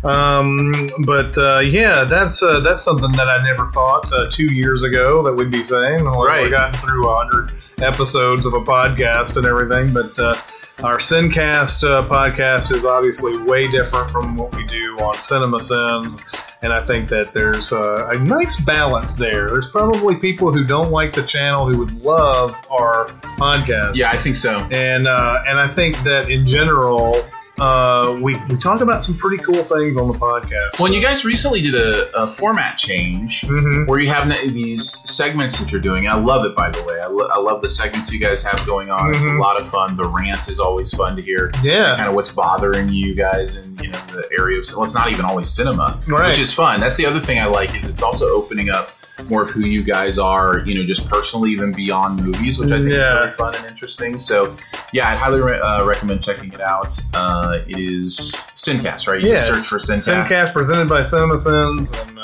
[0.05, 0.71] Um,
[1.07, 5.23] but uh, yeah, that's uh, that's something that I never thought uh, two years ago
[5.23, 6.05] that we'd be saying.
[6.05, 6.43] Like Right.
[6.43, 10.35] We've gotten through a hundred episodes of a podcast and everything, but uh,
[10.83, 16.21] our Sincast uh, podcast is obviously way different from what we do on Cinema Sins.
[16.63, 19.47] And I think that there's uh, a nice balance there.
[19.49, 23.07] There's probably people who don't like the channel who would love our
[23.39, 24.57] podcast Yeah, I think so.
[24.73, 27.23] and uh, and I think that in general,
[27.61, 30.79] uh, we we talk about some pretty cool things on the podcast.
[30.79, 34.91] Well, and you guys recently did a, a format change hmm where you have these
[35.09, 36.09] segments that you're doing.
[36.09, 36.99] I love it, by the way.
[37.01, 39.11] I, lo- I love the segments you guys have going on.
[39.15, 39.41] It's a Mhm.
[39.41, 39.97] lot of fun.
[39.97, 41.53] The rant is always fun to hear.
[41.63, 44.95] yeah, Kind of what's bothering you guys in you know the area of well, it's
[44.95, 46.31] not even always cinema, Right.
[46.31, 46.81] which is fun.
[46.81, 48.89] That's the other thing I like is it's also opening up
[49.29, 52.79] more of who you guys are, you know, just personally, even beyond movies, which I
[52.79, 53.07] think Yeah.
[53.09, 54.19] is really fun and interesting.
[54.19, 54.55] So,
[54.93, 56.99] yeah, I'd highly re- uh, recommend checking it out.
[57.15, 59.23] Uh, it is Sincast, right?
[59.23, 59.45] You Yeah.
[59.45, 60.27] search for Sincast.
[60.27, 62.19] Sincast presented by CinemaSins, and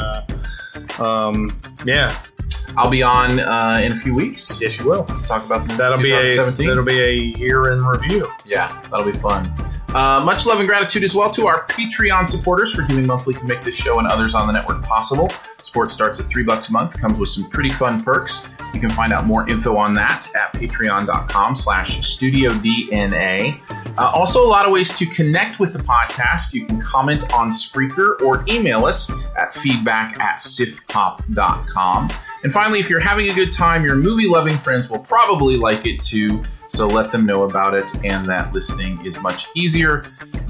[0.98, 1.50] uh, um,
[1.84, 2.12] yeah,
[2.76, 4.60] I'll be on uh, in a few weeks.
[4.60, 5.04] yes, you will.
[5.08, 6.68] Let's talk about the That'll be a 2017.
[6.68, 8.24] that'll be a year in review.
[8.44, 9.52] Yeah, that'll be fun.
[9.94, 13.44] Uh, much love and gratitude as well to our Patreon supporters for giving monthly to
[13.44, 15.28] make this show and others on the network possible.
[15.70, 18.50] Support starts at three bucks a month, comes with some pretty fun perks.
[18.74, 23.62] You can find out more info on that at patreon.com slash studio DNA.
[23.96, 26.54] Uh, also, a lot of ways to connect with the podcast.
[26.54, 32.10] You can comment on Spreaker or email us at feedback at siftpop.com.
[32.42, 35.86] And finally, if you're having a good time, your movie loving friends will probably like
[35.86, 36.42] it too.
[36.70, 40.04] So let them know about it and that listening is much easier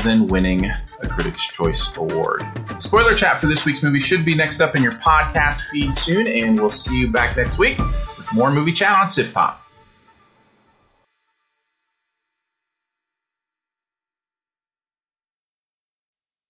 [0.05, 2.47] than winning a Critics' Choice Award.
[2.79, 6.27] Spoiler chat for this week's movie should be next up in your podcast feed soon,
[6.27, 9.55] and we'll see you back next week with more movie chat on SiftPop.